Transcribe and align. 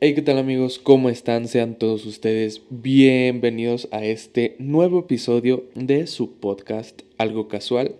Hey, 0.00 0.14
¿qué 0.14 0.22
tal 0.22 0.38
amigos? 0.38 0.78
¿Cómo 0.78 1.08
están? 1.08 1.48
Sean 1.48 1.76
todos 1.76 2.06
ustedes 2.06 2.62
bienvenidos 2.70 3.88
a 3.90 4.04
este 4.04 4.54
nuevo 4.60 5.00
episodio 5.00 5.64
de 5.74 6.06
su 6.06 6.38
podcast 6.38 7.02
Algo 7.18 7.48
Casual. 7.48 7.96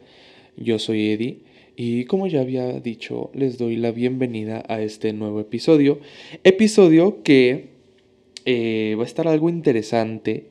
Yo 0.56 0.79
soy 0.79 1.11
Eddie 1.11 1.40
y 1.74 2.04
como 2.04 2.29
ya 2.29 2.42
había 2.42 2.79
dicho, 2.79 3.32
les 3.34 3.58
doy 3.58 3.74
la 3.74 3.90
bienvenida 3.90 4.62
a 4.69 4.80
este 4.80 5.12
nuevo 5.12 5.40
episodio. 5.40 5.98
Episodio 6.44 7.24
que 7.24 7.71
eh, 8.44 8.94
va 8.96 9.03
a 9.03 9.06
estar 9.06 9.26
algo 9.26 9.49
interesante 9.49 10.46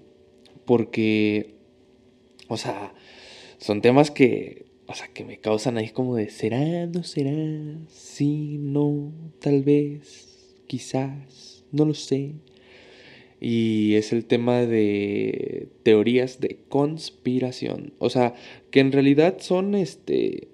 porque, 0.66 1.56
o 2.50 2.58
sea, 2.58 2.94
son 3.58 3.82
temas 3.82 4.12
que, 4.12 4.66
o 4.86 4.94
sea, 4.94 5.08
que 5.14 5.24
me 5.24 5.38
causan 5.38 5.78
ahí 5.78 5.92
como 5.92 6.18
de, 6.18 6.30
¿será? 6.30 6.88
¿No 6.88 7.04
será? 7.04 7.32
Sí, 7.88 8.58
no, 8.60 9.14
tal 9.40 9.64
vez 9.64 10.27
quizás, 10.68 11.64
no 11.72 11.86
lo 11.86 11.94
sé. 11.94 12.34
Y 13.40 13.96
es 13.96 14.14
el 14.14 14.26
tema 14.26 14.62
de 14.62 15.68
teorías 15.84 16.40
de 16.40 16.60
conspiración. 16.70 17.94
O 18.00 18.10
sea, 18.10 18.34
que 18.72 18.80
en 18.80 18.92
realidad 18.92 19.38
son 19.40 19.76
este. 19.76 20.50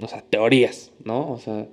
O 0.00 0.08
sea, 0.08 0.22
teorías, 0.22 0.92
¿no? 1.04 1.30
O 1.32 1.38
sea, 1.38 1.68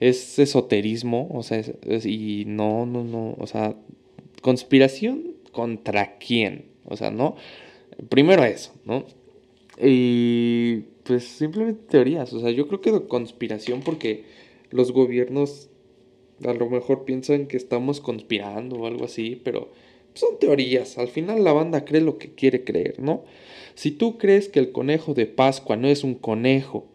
es 0.00 0.38
esoterismo. 0.38 1.28
O 1.32 1.42
sea, 1.42 1.62
y 2.04 2.44
no, 2.46 2.84
no, 2.86 3.04
no. 3.04 3.36
O 3.38 3.46
sea, 3.46 3.76
conspiración 4.42 5.34
contra 5.52 6.18
quién. 6.18 6.66
O 6.84 6.96
sea, 6.96 7.10
¿no? 7.10 7.36
Primero 8.08 8.44
eso, 8.44 8.72
¿no? 8.84 9.06
Y 9.80 10.80
pues 11.04 11.24
simplemente 11.24 11.82
teorías. 11.88 12.32
O 12.32 12.40
sea, 12.40 12.50
yo 12.50 12.66
creo 12.66 12.80
que 12.80 13.06
conspiración 13.06 13.82
porque 13.82 14.24
los 14.70 14.92
gobiernos 14.92 15.68
a 16.44 16.54
lo 16.54 16.68
mejor 16.68 17.04
piensan 17.04 17.46
que 17.46 17.56
estamos 17.56 18.00
conspirando 18.00 18.76
o 18.76 18.86
algo 18.86 19.04
así, 19.04 19.40
pero 19.42 19.70
son 20.14 20.38
teorías. 20.38 20.98
Al 20.98 21.08
final 21.08 21.44
la 21.44 21.52
banda 21.52 21.84
cree 21.84 22.00
lo 22.00 22.18
que 22.18 22.34
quiere 22.34 22.64
creer, 22.64 23.00
¿no? 23.00 23.24
Si 23.74 23.90
tú 23.90 24.18
crees 24.18 24.48
que 24.48 24.60
el 24.60 24.72
conejo 24.72 25.14
de 25.14 25.26
Pascua 25.26 25.76
no 25.76 25.88
es 25.88 26.04
un 26.04 26.14
conejo 26.14 26.86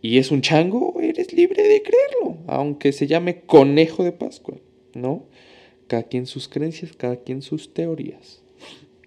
y 0.00 0.18
es 0.18 0.30
un 0.30 0.40
chango, 0.40 1.00
eres 1.00 1.32
libre 1.32 1.62
de 1.62 1.82
creerlo, 1.82 2.38
aunque 2.46 2.92
se 2.92 3.06
llame 3.06 3.40
conejo 3.40 4.04
de 4.04 4.12
Pascua, 4.12 4.56
¿no? 4.94 5.24
Cada 5.88 6.04
quien 6.04 6.26
sus 6.26 6.48
creencias, 6.48 6.92
cada 6.96 7.16
quien 7.16 7.42
sus 7.42 7.74
teorías, 7.74 8.42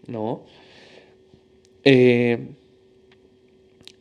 ¿no? 0.08 0.44
Eh, 1.84 2.50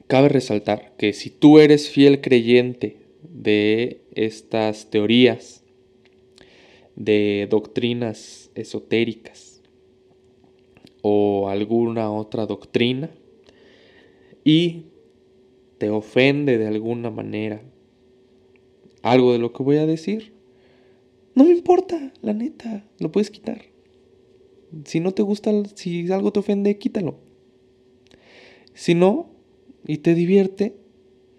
cabe 0.06 0.28
resaltar 0.28 0.92
que 0.98 1.12
si 1.12 1.30
tú 1.30 1.58
eres 1.58 1.88
fiel 1.88 2.20
creyente 2.20 2.96
de 3.42 4.02
estas 4.14 4.90
teorías, 4.90 5.62
de 6.96 7.46
doctrinas 7.48 8.50
esotéricas 8.54 9.62
o 11.02 11.48
alguna 11.48 12.10
otra 12.10 12.46
doctrina 12.46 13.10
y 14.42 14.86
te 15.78 15.90
ofende 15.90 16.58
de 16.58 16.66
alguna 16.66 17.10
manera 17.10 17.62
algo 19.02 19.32
de 19.32 19.38
lo 19.38 19.52
que 19.52 19.62
voy 19.62 19.76
a 19.76 19.86
decir, 19.86 20.32
no 21.36 21.44
me 21.44 21.50
importa, 21.50 22.12
la 22.20 22.32
neta, 22.32 22.84
lo 22.98 23.12
puedes 23.12 23.30
quitar. 23.30 23.62
Si 24.84 24.98
no 24.98 25.12
te 25.12 25.22
gusta, 25.22 25.52
si 25.76 26.10
algo 26.10 26.32
te 26.32 26.40
ofende, 26.40 26.76
quítalo. 26.78 27.20
Si 28.74 28.94
no, 28.94 29.30
y 29.86 29.98
te 29.98 30.14
divierte, 30.14 30.76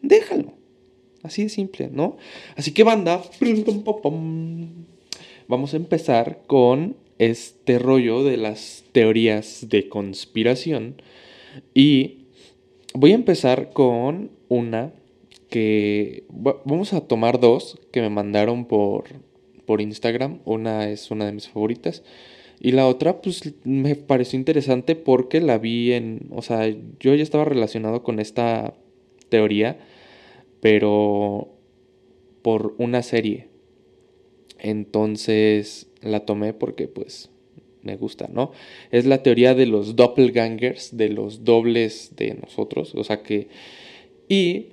déjalo. 0.02 0.59
Así 1.24 1.44
de 1.44 1.50
simple, 1.50 1.90
¿no? 1.92 2.18
Así 2.56 2.72
que 2.72 2.84
banda, 2.84 3.22
vamos 5.48 5.74
a 5.74 5.78
empezar 5.78 6.44
con 6.48 6.96
este 7.18 7.78
rollo 7.78 8.24
de 8.24 8.38
las 8.38 8.86
teorías 8.94 9.68
de 9.70 9.90
conspiración. 9.90 11.02
Y 11.74 12.26
voy 12.94 13.12
a 13.12 13.16
empezar 13.16 13.72
con 13.74 14.32
una 14.48 14.94
que 15.50 16.24
vamos 16.30 16.94
a 16.94 17.02
tomar 17.02 17.40
dos 17.40 17.80
que 17.92 18.02
me 18.02 18.10
mandaron 18.10 18.66
por, 18.66 19.06
por 19.66 19.82
Instagram. 19.82 20.40
Una 20.46 20.90
es 20.90 21.12
una 21.12 21.26
de 21.26 21.34
mis 21.34 21.50
favoritas. 21.50 22.04
Y 22.62 22.72
la 22.72 22.88
otra, 22.88 23.22
pues 23.22 23.54
me 23.64 23.96
pareció 23.96 24.38
interesante 24.38 24.96
porque 24.96 25.42
la 25.42 25.58
vi 25.58 25.94
en. 25.94 26.28
O 26.32 26.42
sea, 26.42 26.68
yo 27.00 27.16
ya 27.16 27.24
estaba 27.24 27.46
relacionado 27.46 28.04
con 28.04 28.20
esta 28.20 28.74
teoría 29.30 29.80
pero 30.62 31.50
por 32.42 32.76
una 32.78 33.04
serie. 33.04 33.48
Entonces 34.60 35.88
la 36.02 36.22
tomé 36.22 36.54
porque 36.54 36.88
pues 36.88 37.30
me 37.82 37.96
gusta, 37.96 38.30
¿no? 38.32 38.52
Es 38.92 39.06
la 39.06 39.24
teoría 39.24 39.54
de 39.54 39.66
los 39.66 39.96
doppelgangers, 39.96 40.96
de 40.98 41.10
los 41.10 41.44
dobles 41.44 42.14
de 42.16 42.36
nosotros, 42.36 42.94
o 42.96 43.04
sea 43.04 43.24
que... 43.24 43.48
Y 44.28 44.68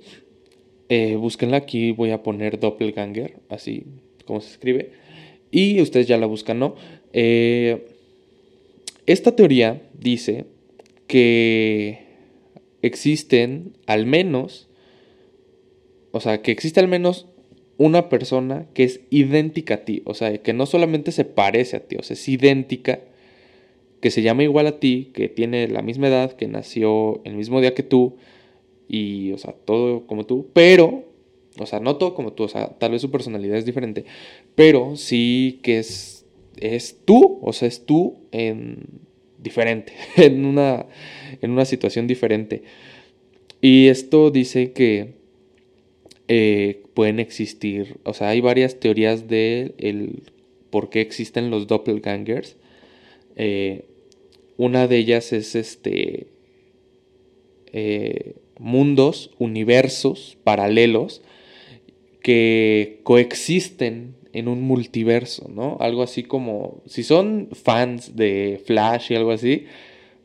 eh, 0.89 1.15
búsquenla 1.15 1.57
aquí, 1.57 1.91
voy 1.91 2.11
a 2.11 2.21
poner 2.21 2.59
doppelganger, 2.59 3.39
así 3.49 3.85
como 4.25 4.41
se 4.41 4.51
escribe. 4.51 4.91
Y 5.51 5.81
ustedes 5.81 6.07
ya 6.07 6.17
la 6.17 6.27
buscan, 6.27 6.59
¿no? 6.59 6.75
Eh, 7.13 7.87
esta 9.05 9.35
teoría 9.35 9.81
dice 9.97 10.45
que 11.07 11.99
existen 12.81 13.73
al 13.85 14.05
menos 14.05 14.66
o 16.17 16.19
sea, 16.19 16.41
que 16.41 16.51
existe 16.51 16.79
al 16.79 16.87
menos 16.87 17.27
una 17.77 18.09
persona 18.09 18.67
que 18.73 18.83
es 18.83 19.01
idéntica 19.11 19.75
a 19.75 19.85
ti. 19.85 20.01
O 20.05 20.15
sea, 20.15 20.35
que 20.39 20.51
no 20.51 20.65
solamente 20.65 21.11
se 21.11 21.25
parece 21.25 21.77
a 21.77 21.79
ti, 21.81 21.95
o 21.95 22.03
sea, 22.03 22.15
es 22.15 22.27
idéntica, 22.27 23.01
que 24.01 24.09
se 24.11 24.23
llama 24.23 24.43
igual 24.43 24.67
a 24.67 24.79
ti, 24.79 25.11
que 25.13 25.29
tiene 25.29 25.67
la 25.67 25.83
misma 25.83 26.07
edad, 26.07 26.33
que 26.33 26.47
nació 26.47 27.21
el 27.23 27.35
mismo 27.35 27.61
día 27.61 27.75
que 27.75 27.83
tú, 27.83 28.15
y, 28.87 29.31
o 29.31 29.37
sea, 29.37 29.53
todo 29.53 30.07
como 30.07 30.25
tú, 30.25 30.47
pero, 30.53 31.05
o 31.59 31.65
sea, 31.65 31.79
no 31.79 31.97
todo 31.97 32.15
como 32.15 32.33
tú, 32.33 32.43
o 32.43 32.47
sea, 32.47 32.69
tal 32.79 32.91
vez 32.91 33.01
su 33.01 33.11
personalidad 33.11 33.57
es 33.57 33.65
diferente, 33.65 34.05
pero 34.55 34.95
sí 34.95 35.59
que 35.61 35.79
es, 35.79 36.25
es 36.59 36.97
tú, 37.05 37.39
o 37.43 37.53
sea, 37.53 37.67
es 37.67 37.85
tú 37.85 38.17
en 38.31 38.87
diferente, 39.37 39.93
en 40.15 40.45
una, 40.45 40.87
en 41.41 41.51
una 41.51 41.65
situación 41.65 42.07
diferente. 42.07 42.63
Y 43.61 43.87
esto 43.87 44.31
dice 44.31 44.71
que 44.71 45.17
eh, 46.27 46.83
pueden 46.93 47.19
existir, 47.19 47.97
o 48.03 48.13
sea, 48.13 48.29
hay 48.29 48.41
varias 48.41 48.79
teorías 48.79 49.27
de 49.27 49.75
el 49.77 50.23
por 50.69 50.89
qué 50.89 51.01
existen 51.01 51.49
los 51.49 51.67
doppelgangers. 51.67 52.57
Eh, 53.35 53.85
una 54.57 54.87
de 54.87 54.97
ellas 54.97 55.31
es 55.31 55.55
este 55.55 56.27
eh, 57.71 58.35
mundos, 58.59 59.31
universos 59.37 60.37
paralelos 60.43 61.21
que 62.21 62.99
coexisten 63.03 64.15
en 64.33 64.47
un 64.47 64.61
multiverso, 64.61 65.49
¿no? 65.49 65.77
Algo 65.79 66.03
así 66.03 66.23
como, 66.23 66.81
si 66.85 67.03
son 67.03 67.49
fans 67.53 68.15
de 68.15 68.61
Flash 68.65 69.11
y 69.11 69.15
algo 69.15 69.31
así, 69.31 69.65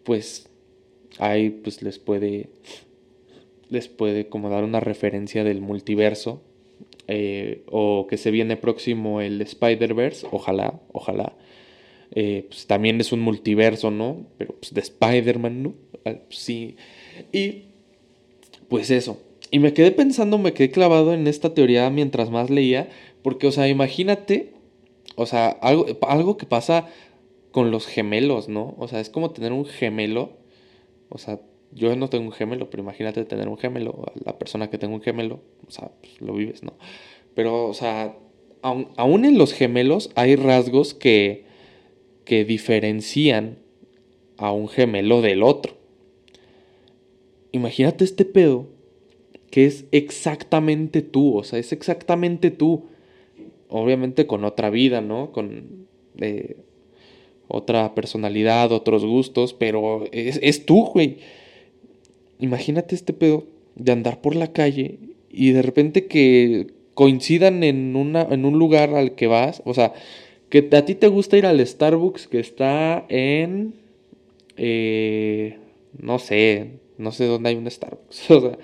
pues 0.03 0.49
ahí 1.19 1.51
pues 1.51 1.83
les 1.83 1.99
puede 1.99 2.49
les 3.72 3.88
puede 3.88 4.28
como 4.28 4.50
dar 4.50 4.65
una 4.65 4.81
referencia 4.81 5.44
del 5.44 5.60
multiverso 5.60 6.43
eh, 7.09 7.65
o 7.71 8.06
que 8.09 8.16
se 8.16 8.31
viene 8.31 8.56
próximo 8.56 9.21
el 9.21 9.41
Spider-Verse, 9.41 10.27
ojalá, 10.31 10.81
ojalá. 10.93 11.34
Eh, 12.15 12.44
pues 12.49 12.66
también 12.66 13.00
es 13.00 13.12
un 13.12 13.21
multiverso, 13.21 13.91
¿no? 13.91 14.27
Pero 14.38 14.55
pues 14.55 14.75
de 14.75 14.81
Spider-Man, 14.83 15.62
¿no? 15.62 15.75
Ah, 16.05 16.16
pues 16.27 16.38
sí. 16.38 16.77
Y 17.33 17.65
pues 18.69 18.91
eso. 18.91 19.21
Y 19.50 19.59
me 19.59 19.72
quedé 19.72 19.91
pensando, 19.91 20.39
me 20.39 20.53
quedé 20.53 20.71
clavado 20.71 21.12
en 21.12 21.27
esta 21.27 21.54
teoría 21.54 21.91
mientras 21.91 22.30
más 22.30 22.51
leía, 22.51 22.89
porque, 23.22 23.47
o 23.47 23.53
sea, 23.53 23.69
imagínate, 23.69 24.53
o 25.16 25.27
sea, 25.27 25.48
algo, 25.48 25.86
algo 26.03 26.36
que 26.36 26.47
pasa 26.47 26.89
con 27.51 27.71
los 27.71 27.86
gemelos, 27.86 28.48
¿no? 28.48 28.74
O 28.78 28.89
sea, 28.89 29.01
es 29.01 29.10
como 29.10 29.30
tener 29.30 29.53
un 29.53 29.66
gemelo, 29.66 30.33
o 31.09 31.19
sea, 31.19 31.41
yo 31.74 31.97
no 31.97 32.09
tengo 32.09 32.27
un 32.27 32.33
gemelo, 32.33 32.69
pero 32.71 32.83
imagínate 32.83 33.24
tener 33.24 33.48
un 33.48 33.57
gemelo, 33.57 34.04
la 34.24 34.39
persona 34.39 34.69
que 34.69 34.78
tenga 34.78 34.95
un 34.95 35.01
gemelo, 35.01 35.41
o 35.66 35.71
sea, 35.71 35.91
pues, 36.01 36.21
lo 36.21 36.34
vives, 36.34 36.63
¿no? 36.63 36.74
Pero, 37.34 37.66
o 37.66 37.74
sea, 37.74 38.15
aún, 38.63 39.24
en 39.24 39.39
los 39.39 39.54
gemelos 39.54 40.10
hay 40.15 40.36
rasgos 40.36 40.92
que, 40.95 41.45
que 42.24 42.45
diferencian 42.45 43.59
a 44.36 44.53
un 44.53 44.69
gemelo 44.69 45.22
del 45.22 45.42
otro. 45.42 45.74
Imagínate 47.53 48.04
este 48.04 48.24
pedo 48.24 48.69
que 49.51 49.66
es 49.66 49.86
exactamente 49.92 51.03
tú, 51.03 51.36
o 51.36 51.45
sea, 51.45 51.59
es 51.59 51.72
exactamente 51.72 52.51
tú. 52.51 52.86
Obviamente 53.69 54.27
con 54.27 54.45
otra 54.45 54.69
vida, 54.69 55.01
¿no? 55.01 55.33
Con 55.33 55.86
eh, 56.21 56.57
otra 57.48 57.95
personalidad, 57.95 58.71
otros 58.72 59.04
gustos, 59.04 59.54
pero 59.54 60.04
es, 60.13 60.39
es 60.42 60.66
tú, 60.66 60.84
güey 60.84 61.19
imagínate 62.42 62.94
este 62.94 63.12
pedo 63.12 63.47
de 63.77 63.92
andar 63.92 64.21
por 64.21 64.36
la 64.36 64.53
calle 64.53 64.98
y 65.30 65.53
de 65.53 65.62
repente 65.62 66.06
que 66.06 66.66
coincidan 66.94 67.62
en, 67.62 67.97
una, 67.97 68.22
en 68.22 68.44
un 68.44 68.59
lugar 68.59 68.94
al 68.94 69.15
que 69.15 69.27
vas, 69.27 69.62
o 69.65 69.72
sea, 69.72 69.94
Que 70.50 70.68
a 70.72 70.84
ti 70.84 70.94
te 70.94 71.09
gusta 71.09 71.39
ir 71.39 71.47
al 71.47 71.66
Starbucks 71.66 72.28
que 72.28 72.39
está 72.39 73.06
en... 73.09 73.72
Eh, 74.59 75.56
no 75.98 76.18
sé, 76.18 76.72
no 76.98 77.10
sé 77.10 77.24
dónde 77.24 77.48
hay 77.48 77.56
un 77.56 77.71
Starbucks. 77.71 78.30
O 78.30 78.41
sea, 78.41 78.59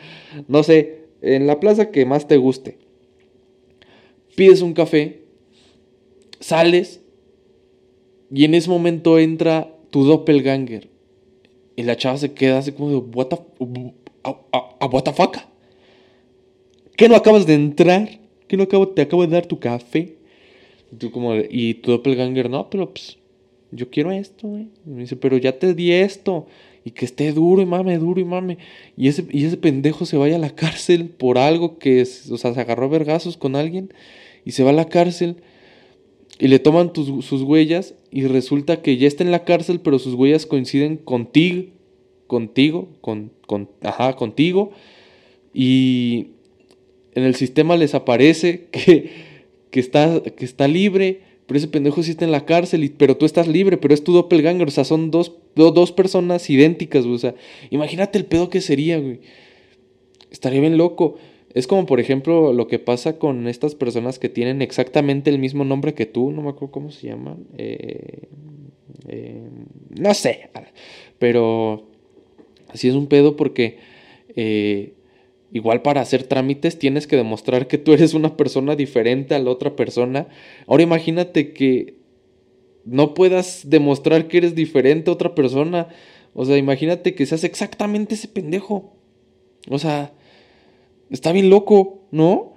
no 0.49 0.63
sé, 0.63 1.07
en 1.23 1.47
la 1.47 1.61
plaza 1.61 1.91
que 1.91 2.05
más 2.05 2.29
te 2.29 2.37
guste. 2.37 2.77
Pides 4.37 4.61
un 4.61 4.75
café, 4.75 5.23
sales 6.41 7.01
y 8.31 8.45
en 8.45 8.55
ese 8.55 8.69
momento 8.69 9.19
entra 9.19 9.75
tu 9.91 10.05
doppelganger. 10.05 10.91
Y 11.79 11.85
la 11.85 11.97
chava 11.97 12.19
se 12.19 12.33
queda 12.33 12.59
así 12.59 12.73
como 12.73 12.91
de, 12.91 12.97
what 12.97 13.27
the, 13.27 13.37
what 14.25 15.05
the 15.05 15.13
fuck? 15.13 15.37
¿Qué 16.97 17.09
no 17.09 17.15
acabas 17.15 17.47
de 17.47 17.55
entrar? 17.55 18.19
¿Qué 18.49 18.57
no 18.57 18.65
acabo, 18.65 18.89
te 18.89 19.03
acabo 19.03 19.25
de 19.25 19.33
dar 19.33 19.47
tu 19.47 19.61
café? 19.61 20.17
Y 20.91 20.97
tú 20.97 21.13
como, 21.13 21.37
y 21.37 21.75
tu 21.75 21.93
doppelganger, 21.93 22.51
no, 22.51 22.69
pero 22.69 22.93
pues, 22.93 23.17
yo 23.71 23.91
quiero 23.91 24.11
esto, 24.11 24.49
güey. 24.49 24.67
Y 24.85 24.91
me 24.91 25.01
dice, 25.03 25.15
pero 25.15 25.37
ya 25.37 25.57
te 25.57 25.73
di 25.73 25.93
esto. 25.93 26.49
Y 26.85 26.91
que 26.91 27.05
esté 27.05 27.31
duro 27.31 27.63
y 27.63 27.67
mame, 27.67 27.97
duro 27.99 28.21
y 28.21 28.25
mame. 28.25 28.59
Y 28.97 29.07
ese, 29.07 29.23
pendejo 29.57 30.05
se 30.05 30.17
vaya 30.17 30.35
a 30.35 30.41
la 30.41 30.57
cárcel 30.57 31.09
por 31.09 31.39
algo 31.39 31.79
que, 31.79 32.03
o 32.03 32.39
sea, 32.39 32.55
se 32.55 32.61
agarró 32.61 32.87
a 32.87 32.89
vergazos 32.89 33.37
con 33.37 33.55
alguien. 33.55 33.93
Y 34.45 34.51
se 34.51 34.65
va 34.65 34.71
a 34.71 34.73
la 34.73 34.89
cárcel. 34.89 35.37
Y 36.39 36.49
le 36.49 36.59
toman 36.59 36.93
sus 36.95 37.43
huellas. 37.43 37.95
Y 38.11 38.27
resulta 38.27 38.83
que 38.83 38.97
ya 38.97 39.07
está 39.07 39.25
en 39.25 39.31
la 39.31 39.45
cárcel, 39.45 39.81
pero 39.81 39.99
sus 39.99 40.15
huellas 40.15 40.47
coinciden 40.47 40.97
contigo. 40.97 41.71
Contigo. 42.27 42.89
Con, 43.01 43.33
con, 43.47 43.69
ajá, 43.83 44.17
contigo. 44.17 44.71
Y 45.53 46.29
en 47.15 47.25
el 47.25 47.35
sistema 47.35 47.77
les 47.77 47.95
aparece 47.95 48.69
que 48.71 49.29
que 49.71 49.81
está, 49.81 50.23
que 50.23 50.45
está 50.45 50.69
libre, 50.69 51.21
pero 51.47 51.59
ese 51.59 51.69
pendejo 51.69 52.03
sí 52.03 52.11
está 52.11 52.25
en 52.25 52.33
la 52.33 52.45
cárcel, 52.45 52.93
pero 52.97 53.17
tú 53.17 53.27
estás 53.27 53.49
libre, 53.49 53.77
pero 53.77 53.95
es 53.95 54.05
tu 54.05 54.13
doppelganger, 54.13 54.69
o 54.69 54.71
sea, 54.71 54.85
son 54.85 55.11
dos, 55.11 55.33
dos 55.55 55.93
personas 55.93 56.49
idénticas, 56.51 57.05
o 57.05 57.19
sea, 57.19 57.35
imagínate 57.71 58.19
el 58.19 58.25
pedo 58.25 58.51
que 58.51 58.61
sería, 58.61 58.99
güey. 58.99 59.21
Estaría 60.31 60.61
bien 60.61 60.77
loco. 60.77 61.17
Es 61.59 61.67
como, 61.67 61.87
por 61.87 61.99
ejemplo, 61.99 62.53
lo 62.53 62.69
que 62.69 62.79
pasa 62.79 63.19
con 63.19 63.49
estas 63.49 63.75
personas 63.75 64.21
que 64.21 64.29
tienen 64.29 64.63
exactamente 64.63 65.29
el 65.29 65.41
mismo 65.41 65.65
nombre 65.65 65.93
que 65.93 66.07
tú, 66.07 66.31
no 66.31 66.41
me 66.41 66.51
acuerdo 66.51 66.71
cómo 66.71 66.93
se 66.93 67.09
llaman. 67.09 67.49
Eh, 67.57 68.29
eh, 69.09 69.49
no 69.99 70.15
sé, 70.15 70.51
pero 71.19 71.89
así 72.69 72.87
es 72.87 72.95
un 72.95 73.09
pedo 73.09 73.35
porque 73.35 73.79
eh, 74.37 74.95
Igual 75.51 75.83
para 75.83 76.03
hacer 76.03 76.25
trámites 76.25 76.79
tienes 76.79 77.07
que 77.07 77.17
demostrar 77.17 77.67
que 77.67 77.79
tú 77.79 77.93
eres 77.93 78.15
una 78.15 78.37
persona 78.37 78.77
diferente 78.77 79.35
a 79.35 79.39
la 79.39 79.51
otra 79.51 79.75
persona. 79.77 80.29
Ahora 80.69 80.83
imagínate 80.85 81.53
que 81.53 81.97
no 82.85 83.15
puedas 83.15 83.69
demostrar 83.69 84.29
que 84.29 84.39
eres 84.39 84.55
diferente 84.55 85.11
a 85.11 85.15
otra 85.15 85.35
persona. 85.35 85.89
O 86.35 86.45
sea, 86.45 86.57
imagínate 86.57 87.15
que 87.15 87.27
seas 87.27 87.43
exactamente 87.43 88.15
ese 88.15 88.29
pendejo. 88.29 88.95
O 89.71 89.79
sea, 89.79 90.13
está 91.11 91.33
bien 91.33 91.51
loco, 91.51 92.03
¿no? 92.11 92.55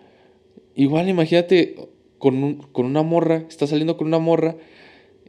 Igual 0.75 1.09
imagínate 1.09 1.75
con, 2.17 2.55
con 2.71 2.85
una 2.85 3.03
morra, 3.03 3.45
estás 3.49 3.69
saliendo 3.69 3.97
con 3.97 4.07
una 4.07 4.19
morra 4.19 4.57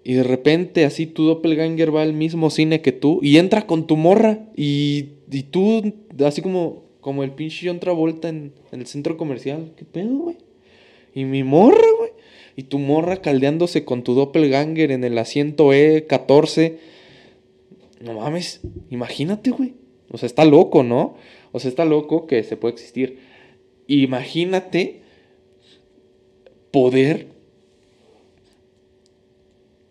y 0.05 0.15
de 0.15 0.23
repente 0.23 0.85
así 0.85 1.07
tu 1.07 1.25
doppelganger 1.25 1.95
va 1.95 2.03
al 2.03 2.13
mismo 2.13 2.51
cine 2.51 2.81
que 2.83 2.93
tú 2.93 3.21
y 3.23 3.37
entra 3.39 3.67
con 3.67 3.87
tu 3.87 3.97
morra 3.97 4.49
y, 4.57 5.11
y 5.31 5.45
tú 5.45 5.95
así 6.25 6.43
como 6.43 6.83
como 7.03 7.25
el 7.25 7.33
pinche 7.33 7.67
John 7.67 7.81
Travolta 7.81 8.29
en, 8.29 8.55
en 8.71 8.81
el 8.81 8.87
centro 8.87 9.17
comercial. 9.17 9.73
¿Qué 9.77 9.85
pedo, 9.85 10.17
güey? 10.17 10.37
Y 11.15 11.25
mi 11.25 11.43
morra, 11.43 11.87
güey. 11.99 12.13
Y 12.55 12.63
tu 12.63 12.79
morra 12.79 13.21
caldeándose 13.21 13.85
con 13.85 14.05
tu 14.05 14.15
doppelganger 14.15 14.93
en 14.93 15.03
el 15.03 15.19
asiento 15.19 15.73
E14. 15.73 16.77
No 18.01 18.15
mames, 18.15 18.61
imagínate, 18.89 19.51
güey. 19.51 19.75
O 20.13 20.19
sea, 20.19 20.27
está 20.27 20.45
loco, 20.45 20.83
¿no? 20.83 21.17
O 21.51 21.59
sea, 21.59 21.69
está 21.69 21.85
loco 21.85 22.27
que 22.27 22.43
se 22.45 22.57
puede 22.57 22.75
existir. 22.75 23.19
Imagínate 23.87 25.03
poder 26.71 27.29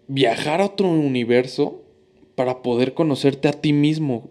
viajar 0.07 0.61
a 0.61 0.65
otro 0.65 0.89
universo 0.89 1.81
para 2.35 2.61
poder 2.61 2.93
conocerte 2.93 3.47
a 3.47 3.53
ti 3.53 3.73
mismo. 3.73 4.29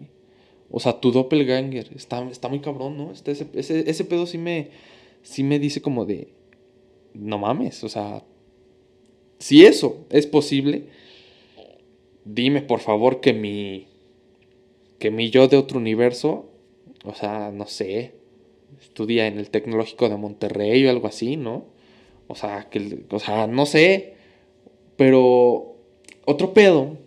O 0.69 0.79
sea, 0.79 0.99
tu 0.99 1.11
doppelganger. 1.11 1.89
Está, 1.95 2.27
está 2.29 2.47
muy 2.47 2.59
cabrón, 2.59 2.97
¿no? 2.97 3.11
Este, 3.11 3.31
ese, 3.31 3.89
ese, 3.89 4.05
pedo 4.05 4.25
sí 4.25 4.37
me, 4.37 4.69
sí 5.21 5.43
me 5.43 5.59
dice 5.59 5.81
como 5.81 6.05
de... 6.05 6.29
No 7.13 7.37
mames, 7.37 7.83
o 7.83 7.89
sea... 7.89 8.23
Si 9.39 9.65
eso 9.65 10.05
es 10.11 10.27
posible, 10.27 10.85
dime 12.25 12.61
por 12.61 12.79
favor 12.79 13.19
que 13.19 13.33
mi... 13.33 13.87
Que 15.01 15.09
mi 15.09 15.31
yo 15.31 15.47
de 15.47 15.57
otro 15.57 15.79
universo, 15.79 16.51
o 17.03 17.15
sea, 17.15 17.51
no 17.51 17.65
sé, 17.65 18.13
estudia 18.79 19.25
en 19.25 19.39
el 19.39 19.49
Tecnológico 19.49 20.07
de 20.07 20.15
Monterrey 20.15 20.85
o 20.85 20.91
algo 20.91 21.07
así, 21.07 21.37
¿no? 21.37 21.65
O 22.27 22.35
sea, 22.35 22.69
que, 22.69 23.05
o 23.09 23.17
sea, 23.17 23.47
no 23.47 23.65
sé. 23.65 24.13
Pero 24.97 25.75
otro 26.25 26.53
pedo 26.53 26.99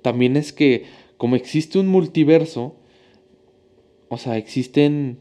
también 0.00 0.36
es 0.36 0.52
que 0.52 0.84
como 1.16 1.34
existe 1.34 1.80
un 1.80 1.88
multiverso, 1.88 2.76
o 4.08 4.16
sea, 4.16 4.36
existen 4.36 5.18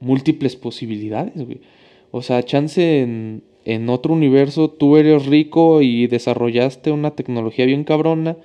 múltiples 0.00 0.56
posibilidades, 0.56 1.36
güey. 1.36 1.60
O 2.10 2.20
sea, 2.20 2.42
chance 2.42 3.00
en, 3.00 3.44
en 3.64 3.88
otro 3.90 4.12
universo 4.12 4.70
tú 4.70 4.96
eres 4.96 5.26
rico 5.26 5.82
y 5.82 6.08
desarrollaste 6.08 6.90
una 6.90 7.12
tecnología 7.12 7.64
bien 7.64 7.84
cabrona. 7.84 8.38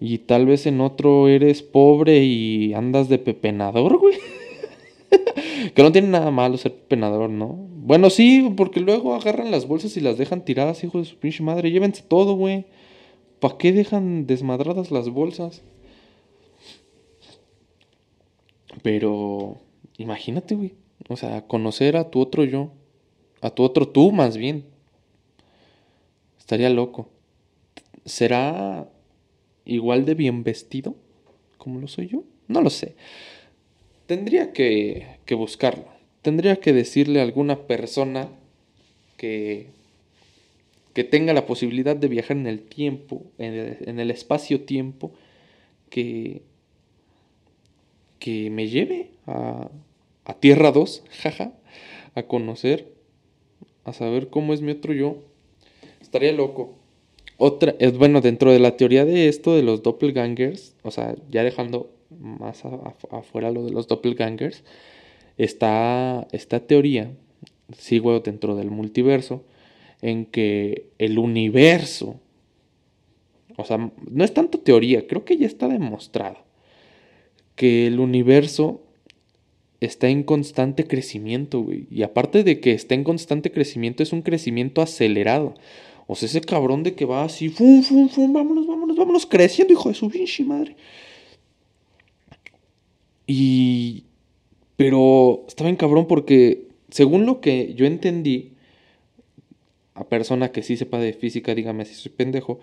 Y 0.00 0.18
tal 0.18 0.46
vez 0.46 0.66
en 0.66 0.80
otro 0.80 1.28
eres 1.28 1.62
pobre 1.62 2.24
y 2.24 2.72
andas 2.72 3.10
de 3.10 3.18
pepenador, 3.18 3.98
güey. 3.98 4.16
que 5.74 5.82
no 5.82 5.92
tiene 5.92 6.08
nada 6.08 6.30
malo 6.30 6.56
ser 6.56 6.72
pepenador, 6.72 7.28
¿no? 7.28 7.48
Bueno, 7.82 8.08
sí, 8.08 8.50
porque 8.56 8.80
luego 8.80 9.14
agarran 9.14 9.50
las 9.50 9.68
bolsas 9.68 9.96
y 9.98 10.00
las 10.00 10.16
dejan 10.16 10.44
tiradas, 10.44 10.82
hijo 10.84 10.98
de 10.98 11.04
su 11.04 11.16
pinche 11.16 11.42
madre. 11.42 11.70
Llévense 11.70 12.02
todo, 12.02 12.34
güey. 12.34 12.64
¿Para 13.40 13.58
qué 13.58 13.72
dejan 13.72 14.26
desmadradas 14.26 14.90
las 14.90 15.10
bolsas? 15.10 15.62
Pero 18.82 19.58
imagínate, 19.98 20.54
güey. 20.54 20.74
O 21.08 21.16
sea, 21.16 21.46
conocer 21.46 21.96
a 21.96 22.10
tu 22.10 22.20
otro 22.20 22.44
yo. 22.44 22.70
A 23.42 23.50
tu 23.50 23.62
otro 23.64 23.86
tú, 23.88 24.12
más 24.12 24.38
bien. 24.38 24.64
Estaría 26.38 26.70
loco. 26.70 27.08
¿Será 28.04 28.88
igual 29.74 30.04
de 30.04 30.14
bien 30.14 30.42
vestido 30.42 30.96
como 31.58 31.80
lo 31.80 31.88
soy 31.88 32.08
yo? 32.08 32.24
No 32.48 32.62
lo 32.62 32.70
sé. 32.70 32.94
Tendría 34.06 34.52
que, 34.52 35.06
que 35.24 35.34
buscarlo. 35.34 35.86
Tendría 36.22 36.56
que 36.56 36.72
decirle 36.72 37.20
a 37.20 37.22
alguna 37.22 37.66
persona 37.66 38.28
que 39.16 39.68
que 40.94 41.04
tenga 41.04 41.32
la 41.32 41.46
posibilidad 41.46 41.96
de 41.96 42.08
viajar 42.08 42.36
en 42.36 42.46
el 42.46 42.62
tiempo, 42.62 43.24
en 43.38 43.98
el, 43.98 44.10
espacio-tiempo, 44.10 45.12
que, 45.88 46.42
que 48.18 48.50
me 48.50 48.68
lleve 48.68 49.10
a, 49.26 49.70
a 50.24 50.34
Tierra 50.34 50.72
2, 50.72 51.04
jaja, 51.22 51.52
a 52.14 52.22
conocer, 52.24 52.92
a 53.84 53.92
saber 53.92 54.30
cómo 54.30 54.52
es 54.52 54.62
mi 54.62 54.72
otro 54.72 54.92
yo. 54.92 55.22
Estaría 56.00 56.32
loco. 56.32 56.79
Otra, 57.42 57.74
es 57.78 57.96
bueno, 57.96 58.20
dentro 58.20 58.52
de 58.52 58.58
la 58.58 58.76
teoría 58.76 59.06
de 59.06 59.28
esto 59.28 59.56
de 59.56 59.62
los 59.62 59.82
doppelgangers, 59.82 60.76
o 60.82 60.90
sea, 60.90 61.16
ya 61.30 61.42
dejando 61.42 61.90
más 62.10 62.62
afuera 63.10 63.50
lo 63.50 63.64
de 63.64 63.70
los 63.70 63.88
doppelgangers, 63.88 64.62
está 65.38 66.28
esta 66.32 66.60
teoría, 66.60 67.12
sigo 67.78 68.20
dentro 68.20 68.56
del 68.56 68.70
multiverso, 68.70 69.42
en 70.02 70.26
que 70.26 70.90
el 70.98 71.18
universo, 71.18 72.20
o 73.56 73.64
sea, 73.64 73.78
no 73.78 74.22
es 74.22 74.34
tanto 74.34 74.60
teoría, 74.60 75.06
creo 75.06 75.24
que 75.24 75.38
ya 75.38 75.46
está 75.46 75.66
demostrado, 75.66 76.36
que 77.54 77.86
el 77.86 78.00
universo 78.00 78.82
está 79.80 80.10
en 80.10 80.24
constante 80.24 80.84
crecimiento, 80.84 81.62
güey. 81.62 81.86
Y 81.90 82.02
aparte 82.02 82.44
de 82.44 82.60
que 82.60 82.72
está 82.72 82.94
en 82.94 83.02
constante 83.02 83.50
crecimiento, 83.50 84.02
es 84.02 84.12
un 84.12 84.20
crecimiento 84.20 84.82
acelerado. 84.82 85.54
O 86.12 86.16
sea, 86.16 86.26
ese 86.26 86.40
cabrón 86.40 86.82
de 86.82 86.96
que 86.96 87.04
va 87.04 87.22
así, 87.22 87.50
fum, 87.50 87.84
fum, 87.84 88.08
fum, 88.08 88.32
vámonos, 88.32 88.66
vámonos, 88.66 88.96
vámonos, 88.96 89.26
creciendo, 89.26 89.72
hijo 89.72 89.90
de 89.90 89.94
su 89.94 90.10
pinche 90.10 90.42
madre. 90.42 90.74
Y... 93.28 94.02
Pero 94.74 95.44
está 95.46 95.62
bien 95.62 95.76
cabrón 95.76 96.08
porque, 96.08 96.66
según 96.90 97.26
lo 97.26 97.40
que 97.40 97.74
yo 97.74 97.86
entendí, 97.86 98.54
a 99.94 100.02
persona 100.08 100.50
que 100.50 100.64
sí 100.64 100.76
sepa 100.76 100.98
de 100.98 101.12
física, 101.12 101.54
dígame 101.54 101.84
si 101.84 101.94
soy 101.94 102.10
pendejo. 102.10 102.58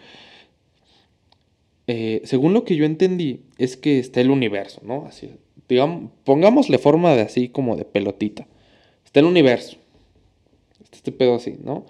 Eh, 1.87 2.19
según 2.25 2.51
lo 2.51 2.65
que 2.65 2.75
yo 2.75 2.83
entendí, 2.83 3.43
es 3.57 3.77
que 3.77 3.99
está 3.99 4.19
el 4.19 4.29
universo, 4.29 4.81
¿no? 4.83 5.05
Así, 5.05 5.29
digamos, 5.69 6.11
pongámosle 6.25 6.79
forma 6.79 7.15
de 7.15 7.21
así 7.21 7.47
como 7.47 7.77
de 7.77 7.85
pelotita. 7.85 8.45
Está 9.05 9.21
el 9.21 9.25
universo. 9.25 9.77
Está 10.83 10.97
este 10.97 11.13
pedo 11.13 11.35
así, 11.35 11.55
¿no? 11.63 11.85